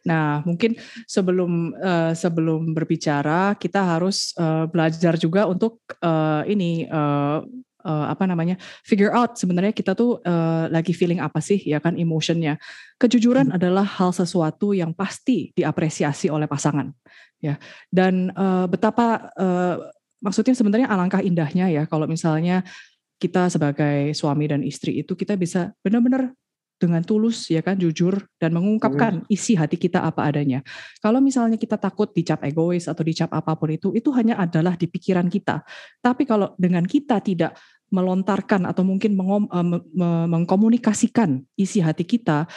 Nah, 0.00 0.40
mungkin 0.48 0.78
sebelum 1.04 1.76
uh, 1.76 2.14
sebelum 2.14 2.72
berbicara 2.72 3.58
kita 3.58 3.82
harus 3.82 4.32
uh, 4.38 4.70
belajar 4.70 5.18
juga 5.18 5.44
untuk 5.50 5.82
uh, 6.00 6.46
ini 6.46 6.86
uh, 6.86 7.42
uh, 7.84 8.06
apa 8.12 8.24
namanya 8.28 8.56
figure 8.84 9.12
out 9.12 9.36
sebenarnya 9.36 9.74
kita 9.74 9.96
tuh 9.96 10.20
uh, 10.22 10.70
lagi 10.70 10.92
feeling 10.92 11.18
apa 11.20 11.40
sih 11.42 11.60
ya 11.60 11.80
kan 11.80 11.96
emotionnya 11.96 12.60
kejujuran 13.00 13.50
hmm. 13.52 13.56
adalah 13.56 13.84
hal 13.84 14.12
sesuatu 14.12 14.72
yang 14.76 14.92
pasti 14.92 15.52
diapresiasi 15.56 16.28
oleh 16.28 16.46
pasangan 16.46 16.92
ya 17.40 17.56
dan 17.88 18.30
uh, 18.36 18.68
betapa 18.68 19.32
uh, 19.34 19.76
maksudnya 20.20 20.52
sebenarnya 20.52 20.88
alangkah 20.92 21.24
indahnya 21.24 21.72
ya 21.72 21.82
kalau 21.88 22.04
misalnya 22.04 22.62
kita 23.20 23.52
sebagai 23.52 24.16
suami 24.16 24.48
dan 24.48 24.64
istri 24.64 25.04
itu 25.04 25.12
kita 25.12 25.36
bisa 25.36 25.76
benar-benar 25.84 26.32
dengan 26.80 27.04
tulus 27.04 27.52
ya 27.52 27.60
kan 27.60 27.76
jujur 27.76 28.16
dan 28.40 28.56
mengungkapkan 28.56 29.28
isi 29.28 29.52
hati 29.52 29.76
kita 29.76 30.00
apa 30.00 30.24
adanya. 30.24 30.64
Kalau 31.04 31.20
misalnya 31.20 31.60
kita 31.60 31.76
takut 31.76 32.08
dicap 32.16 32.40
egois 32.40 32.88
atau 32.88 33.04
dicap 33.04 33.28
apa 33.36 33.52
pun 33.52 33.76
itu 33.76 33.92
itu 33.92 34.08
hanya 34.16 34.40
adalah 34.40 34.80
di 34.80 34.88
pikiran 34.88 35.28
kita. 35.28 35.60
Tapi 36.00 36.24
kalau 36.24 36.56
dengan 36.56 36.88
kita 36.88 37.20
tidak 37.20 37.60
melontarkan 37.92 38.64
atau 38.70 38.86
mungkin 38.86 39.12
mengom, 39.18 39.44
uh, 39.50 40.26
mengkomunikasikan 40.30 41.42
isi 41.58 41.84
hati 41.84 42.06
kita 42.08 42.48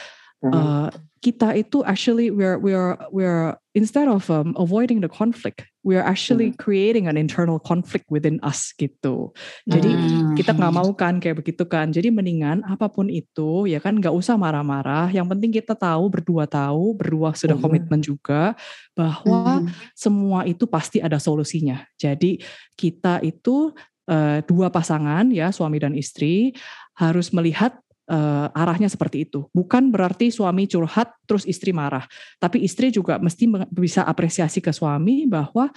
uh, 0.52 0.90
kita 1.24 1.56
itu 1.56 1.80
actually 1.88 2.28
we're 2.28 2.60
we're 2.60 3.00
we're 3.16 3.56
instead 3.72 4.12
of 4.12 4.28
um, 4.28 4.52
avoiding 4.60 5.00
the 5.00 5.08
conflict 5.08 5.64
we're 5.88 6.04
actually 6.04 6.52
mm. 6.52 6.60
creating 6.60 7.08
an 7.08 7.16
internal 7.16 7.64
conflict 7.64 8.04
within 8.12 8.44
us 8.44 8.76
gitu 8.76 9.32
jadi 9.64 9.88
mm. 9.88 10.36
kita 10.36 10.52
nggak 10.52 10.74
mau 10.76 10.92
kan 10.92 11.24
kayak 11.24 11.40
begitu 11.40 11.64
kan 11.64 11.96
jadi 11.96 12.12
mendingan 12.12 12.60
apa 12.68 12.92
pun 12.92 13.08
itu 13.08 13.72
ya 13.72 13.80
kan 13.80 13.96
nggak 13.96 14.12
usah 14.12 14.36
marah-marah 14.36 15.08
yang 15.16 15.24
penting 15.32 15.56
kita 15.56 15.72
tahu 15.80 16.12
berdua 16.12 16.44
tahu 16.44 16.92
berdua 16.92 17.32
sudah 17.32 17.56
mm. 17.56 17.64
komitmen 17.64 18.04
juga 18.04 18.52
bahwa 18.92 19.64
mm. 19.64 19.96
semua 19.96 20.44
itu 20.44 20.68
pasti 20.68 21.00
ada 21.00 21.24
solusinya 21.24 21.88
jadi 21.96 22.36
kita 22.76 23.24
itu 23.24 23.72
uh, 24.12 24.44
dua 24.44 24.68
pasangan 24.68 25.32
ya 25.32 25.56
suami 25.56 25.80
dan 25.80 25.96
istri 25.96 26.52
harus 26.94 27.34
melihat 27.34 27.74
uh, 28.10 28.48
arahnya 28.52 28.90
seperti 28.92 29.30
itu. 29.30 29.48
Bukan 29.52 29.92
berarti 29.94 30.32
suami 30.34 30.68
curhat 30.68 31.14
terus 31.28 31.48
istri 31.48 31.72
marah, 31.72 32.08
tapi 32.42 32.64
istri 32.64 32.92
juga 32.92 33.20
mesti 33.20 33.48
bisa 33.72 34.04
apresiasi 34.04 34.60
ke 34.60 34.72
suami 34.72 35.28
bahwa 35.30 35.72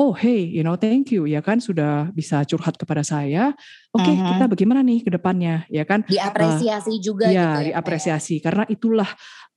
oh 0.00 0.16
hey, 0.16 0.48
you 0.48 0.64
know, 0.64 0.74
thank 0.74 1.12
you 1.12 1.28
ya 1.28 1.44
kan 1.44 1.60
sudah 1.60 2.08
bisa 2.16 2.42
curhat 2.48 2.74
kepada 2.80 3.04
saya. 3.04 3.52
Oke, 3.92 4.08
okay, 4.08 4.14
uh 4.16 4.18
-huh. 4.18 4.28
kita 4.34 4.44
bagaimana 4.48 4.80
nih 4.80 5.04
ke 5.04 5.10
depannya 5.12 5.68
ya 5.68 5.84
kan? 5.84 6.02
Diapresiasi 6.08 6.96
uh, 6.96 7.00
juga 7.00 7.28
ya, 7.28 7.60
gitu 7.60 7.60
ya. 7.60 7.66
diapresiasi 7.76 8.34
ya. 8.40 8.42
karena 8.48 8.64
itulah 8.72 9.10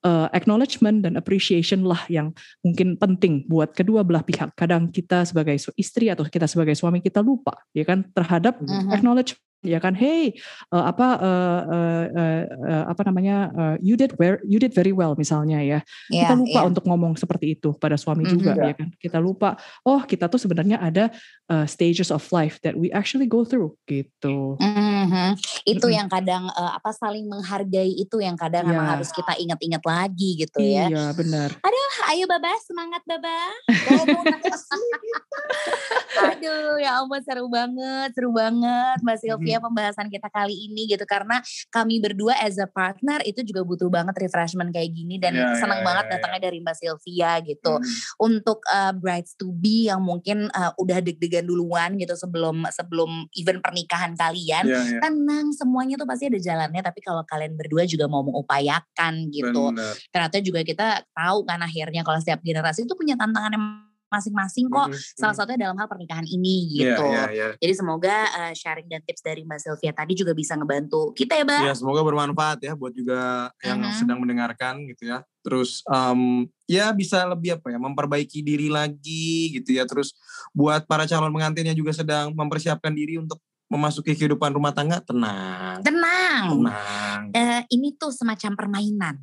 uh, 0.04 0.28
acknowledgement 0.36 1.08
dan 1.08 1.15
appreciation 1.15 1.88
lah 1.88 2.04
yang 2.12 2.36
mungkin 2.60 2.99
penting 2.99 3.47
buat 3.47 3.71
kedua 3.71 4.04
belah 4.04 4.28
pihak. 4.28 4.51
Kadang 4.60 4.91
kita 4.91 5.23
sebagai 5.23 5.56
istri 5.80 6.12
atau 6.12 6.28
kita 6.28 6.45
sebagai 6.51 6.75
suami 6.75 6.99
kita 6.99 7.23
lupa 7.23 7.56
ya 7.71 7.88
kan 7.88 8.04
terhadap 8.12 8.60
uh 8.60 8.67
-huh. 8.67 8.91
acknowledgement 8.91 9.41
ya 9.65 9.82
kan 9.82 9.98
hey 9.98 10.38
uh, 10.70 10.94
apa 10.94 11.08
uh, 11.18 11.62
uh, 11.65 12.06
uh, 12.13 12.44
uh, 12.46 12.84
apa 12.94 13.02
namanya 13.10 13.50
uh, 13.52 13.76
you 13.82 13.98
did 13.98 14.13
where 14.22 14.38
you 14.46 14.62
did 14.62 14.72
very 14.72 14.94
well 14.94 15.18
misalnya 15.18 15.58
ya 15.60 15.82
yeah, 16.13 16.30
kita 16.30 16.34
lupa 16.38 16.60
yeah. 16.62 16.70
untuk 16.70 16.84
ngomong 16.86 17.18
seperti 17.18 17.58
itu 17.58 17.74
pada 17.76 17.98
suami 17.98 18.24
mm 18.24 18.28
-hmm, 18.30 18.36
juga 18.38 18.52
yeah. 18.54 18.70
ya 18.70 18.74
kan 18.78 18.89
kita 19.02 19.18
lupa 19.18 19.58
oh 19.82 20.06
kita 20.06 20.30
tuh 20.30 20.38
sebenarnya 20.38 20.78
ada 20.78 21.10
uh, 21.50 21.65
stages 21.65 22.13
of 22.13 22.22
life 22.30 22.62
that 22.62 22.78
we 22.78 22.94
actually 22.94 23.26
go 23.26 23.41
through 23.41 23.74
gitu 23.89 24.56
mm 24.62 25.06
-hmm. 25.10 25.30
itu 25.65 25.82
mm 25.82 25.82
-hmm. 25.82 25.98
yang 25.98 26.08
kadang 26.08 26.46
uh, 26.54 26.72
apa 26.78 26.94
saling 26.94 27.26
menghargai 27.26 27.89
itu 27.89 28.22
yang 28.22 28.38
kadang 28.38 28.70
yeah. 28.70 28.96
harus 28.96 29.10
kita 29.10 29.34
ingat-ingat 29.41 29.82
lagi 29.82 30.46
gitu 30.46 30.62
ya 30.62 30.88
iya 30.88 31.06
benar 31.18 31.50
aduh 31.65 31.91
ayo 32.13 32.30
baba 32.30 32.54
semangat 32.62 33.02
baba 33.10 33.34
aduh 36.15 36.78
ya 36.80 37.04
ampun 37.04 37.21
seru 37.23 37.47
banget 37.51 38.10
seru 38.15 38.32
banget 38.32 38.97
mbak 39.04 39.17
Sylvia 39.19 39.58
pembahasan 39.60 40.08
kita 40.08 40.28
kali 40.32 40.56
ini 40.71 40.88
gitu 40.88 41.04
karena 41.04 41.41
kami 41.71 41.99
berdua 41.99 42.38
as 42.39 42.56
a 42.62 42.67
partner 42.69 43.19
itu 43.23 43.43
juga 43.43 43.65
butuh 43.67 43.89
banget 43.91 44.15
refreshment 44.19 44.71
kayak 44.71 44.91
gini 44.91 45.17
dan 45.19 45.36
yeah, 45.36 45.56
senang 45.58 45.82
yeah, 45.82 45.88
banget 45.88 46.06
yeah, 46.08 46.13
datangnya 46.17 46.39
yeah. 46.39 46.47
dari 46.47 46.58
Mbak 46.62 46.75
Sylvia 46.78 47.32
gitu 47.43 47.73
hmm. 47.78 47.93
untuk 48.21 48.60
uh, 48.69 48.93
brides 48.95 49.34
to 49.36 49.51
be 49.51 49.88
yang 49.88 50.01
mungkin 50.04 50.47
uh, 50.51 50.71
udah 50.80 50.99
deg-degan 51.01 51.47
duluan 51.47 51.95
gitu 51.99 52.13
sebelum 52.15 52.67
sebelum 52.71 53.28
event 53.36 53.60
pernikahan 53.63 54.13
kalian 54.15 54.63
yeah, 54.67 54.84
yeah. 54.84 55.01
tenang 55.01 55.51
semuanya 55.56 55.95
tuh 55.99 56.08
pasti 56.08 56.28
ada 56.28 56.39
jalannya 56.39 56.82
tapi 56.82 56.99
kalau 57.04 57.23
kalian 57.28 57.56
berdua 57.56 57.84
juga 57.88 58.06
mau 58.08 58.21
mengupayakan 58.25 59.30
gitu 59.32 59.71
Bener. 59.71 59.93
ternyata 60.10 60.38
juga 60.41 60.62
kita 60.62 60.88
tahu 61.13 61.45
kan 61.47 61.60
akhirnya 61.62 62.01
kalau 62.06 62.19
setiap 62.19 62.41
generasi 62.41 62.84
itu 62.86 62.93
punya 62.97 63.15
tantangan 63.17 63.54
yang 63.56 63.65
masing-masing 64.10 64.70
kok. 64.70 64.91
Mm-hmm. 64.91 65.18
Salah 65.18 65.36
satunya 65.36 65.68
dalam 65.68 65.78
hal 65.78 65.88
pernikahan 65.89 66.26
ini 66.26 66.70
iya, 66.72 66.96
gitu. 66.96 67.06
Yeah, 67.06 67.12
yeah, 67.12 67.28
yeah. 67.32 67.52
Jadi 67.60 67.74
semoga 67.74 68.15
uh, 68.32 68.54
sharing 68.54 68.88
dan 68.88 69.02
tips 69.04 69.22
dari 69.26 69.41
Mbak 69.44 69.60
Sylvia 69.60 69.91
tadi 69.91 70.13
juga 70.13 70.32
bisa 70.38 70.54
ngebantu 70.56 71.12
kita 71.18 71.34
ya, 71.39 71.44
Mbak. 71.44 71.62
Ya, 71.65 71.74
semoga 71.74 72.02
bermanfaat 72.06 72.60
ya 72.63 72.74
buat 72.78 72.94
juga 72.94 73.50
yang 73.65 73.80
uh-huh. 73.82 73.98
sedang 73.98 74.22
mendengarkan 74.22 74.86
gitu 74.89 75.10
ya. 75.10 75.26
Terus 75.46 75.86
um, 75.86 76.50
ya 76.65 76.89
bisa 76.94 77.22
lebih 77.30 77.58
apa 77.62 77.70
ya, 77.70 77.78
memperbaiki 77.78 78.41
diri 78.41 78.70
lagi 78.70 79.54
gitu 79.58 79.78
ya. 79.78 79.86
Terus 79.86 80.13
buat 80.54 80.86
para 80.89 81.06
calon 81.06 81.34
pengantin 81.34 81.70
yang 81.70 81.78
juga 81.78 81.94
sedang 81.94 82.34
mempersiapkan 82.34 82.94
diri 82.94 83.22
untuk 83.22 83.41
memasuki 83.65 84.13
kehidupan 84.13 84.54
rumah 84.54 84.69
tangga 84.69 85.01
tenang. 85.01 85.82
Tenang. 85.82 86.43
Tenang. 86.54 87.19
Uh, 87.34 87.62
ini 87.73 87.97
tuh 87.97 88.13
semacam 88.13 88.54
permainan. 88.54 89.15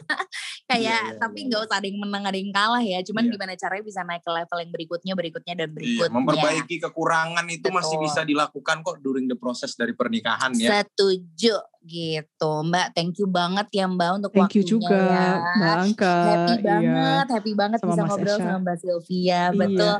Kayak 0.70 0.84
yeah, 0.84 1.02
yeah, 1.02 1.18
tapi 1.18 1.42
iya. 1.42 1.46
nggak 1.50 1.60
yeah. 1.64 1.68
usah 1.72 1.76
ada 1.80 1.86
yang 1.88 1.98
menang 1.98 2.24
ada 2.28 2.38
yang 2.38 2.52
kalah 2.52 2.84
ya. 2.84 2.98
Cuman 3.02 3.26
yeah. 3.26 3.32
gimana 3.34 3.52
caranya 3.56 3.84
bisa 3.84 4.00
naik 4.04 4.22
ke 4.22 4.30
level 4.30 4.58
yang 4.60 4.72
berikutnya, 4.72 5.14
berikutnya 5.16 5.54
dan 5.56 5.68
iya, 5.72 5.74
berikutnya. 5.74 6.04
Yeah, 6.04 6.14
memperbaiki 6.14 6.76
kekurangan 6.78 7.46
itu 7.48 7.66
Betul. 7.66 7.76
masih 7.80 7.96
bisa 7.98 8.20
dilakukan 8.22 8.76
kok 8.84 8.96
during 9.00 9.26
the 9.26 9.38
process 9.40 9.72
dari 9.74 9.96
pernikahan 9.96 10.52
ya. 10.60 10.84
Setuju 10.84 11.56
gitu. 11.80 12.52
Mbak 12.68 12.86
thank 12.92 13.16
you 13.16 13.28
banget 13.28 13.66
ya 13.72 13.88
Mbak 13.88 14.10
untuk 14.20 14.30
thank 14.36 14.42
waktunya 14.52 14.60
you 14.60 14.72
juga. 14.76 15.00
ya. 15.00 15.28
Mbak 15.56 15.74
Angka. 15.80 16.16
Happy 16.20 16.54
iya. 16.54 16.60
banget 16.60 17.26
happy 17.32 17.52
banget 17.56 17.78
sama 17.80 17.88
bisa 17.88 18.02
Mas 18.02 18.10
ngobrol 18.12 18.36
Esha. 18.36 18.44
sama 18.44 18.58
Mbak 18.60 18.76
Sylvia. 18.80 19.20
Iya. 19.20 19.40
betul. 19.56 19.94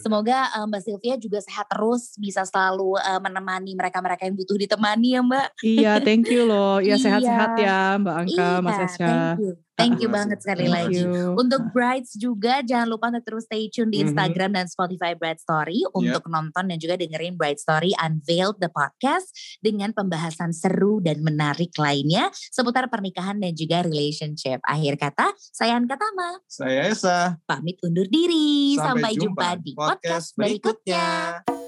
Semoga 0.00 0.38
uh, 0.52 0.64
Mbak 0.68 0.82
Sylvia 0.84 1.14
juga 1.16 1.38
sehat 1.40 1.66
terus 1.72 2.02
bisa 2.20 2.42
selalu 2.44 3.00
uh, 3.00 3.20
menemani 3.20 3.72
mereka-mereka 3.72 4.22
yang 4.28 4.36
butuh 4.36 4.56
ditemani 4.60 5.08
ya 5.16 5.20
Mbak. 5.24 5.46
Iya 5.64 5.92
thank 6.04 6.28
you 6.28 6.44
loh. 6.44 6.78
Ya 6.84 6.96
sehat-sehat 7.04 7.56
ya 7.56 7.96
Mbak 7.96 8.14
Angka 8.14 8.48
iya, 8.48 8.64
Mas 8.64 8.78
Esha. 8.84 9.08
thank 9.08 9.40
you 9.40 9.52
Thank 9.72 10.04
you 10.04 10.12
banget 10.12 10.44
sekali 10.44 10.68
Thank 10.68 10.76
lagi. 10.92 11.00
You. 11.00 11.32
Untuk 11.32 11.72
brides 11.72 12.12
juga 12.20 12.60
jangan 12.60 12.88
lupa 12.92 13.08
untuk 13.08 13.24
terus 13.24 13.48
stay 13.48 13.72
tune 13.72 13.88
di 13.88 14.04
mhm. 14.04 14.12
Instagram 14.12 14.52
mm 14.52 14.56
-hmm. 14.56 14.64
dan 14.64 14.66
Spotify 14.68 15.12
Bride 15.16 15.40
Story 15.40 15.80
untuk 15.96 16.28
nonton 16.28 16.64
dan 16.68 16.76
juga 16.76 17.00
dengerin 17.00 17.40
Bride 17.40 17.60
Story 17.60 17.96
Unveiled 17.96 18.60
the 18.60 18.68
podcast 18.68 19.32
dengan 19.64 19.96
pembahasan 19.96 20.52
seru 20.52 21.00
dan 21.00 21.24
menarik 21.24 21.72
lainnya 21.80 22.28
seputar 22.52 22.92
pernikahan 22.92 23.40
dan 23.40 23.56
juga 23.56 23.80
relationship. 23.80 24.60
Akhir 24.68 25.00
kata, 25.00 25.32
saya 25.50 25.80
Anka 25.80 25.96
Tama. 25.96 26.44
Saya 26.44 26.92
Esa. 26.92 27.40
Pamit 27.48 27.80
undur 27.80 28.04
diri. 28.06 28.76
Sampai, 28.76 29.12
Sampai 29.12 29.12
jumpa, 29.16 29.46
jumpa 29.56 29.64
di 29.64 29.72
podcast, 29.72 29.98
podcast 30.04 30.26
berikutnya. 30.36 31.06
berikutnya. 31.40 31.61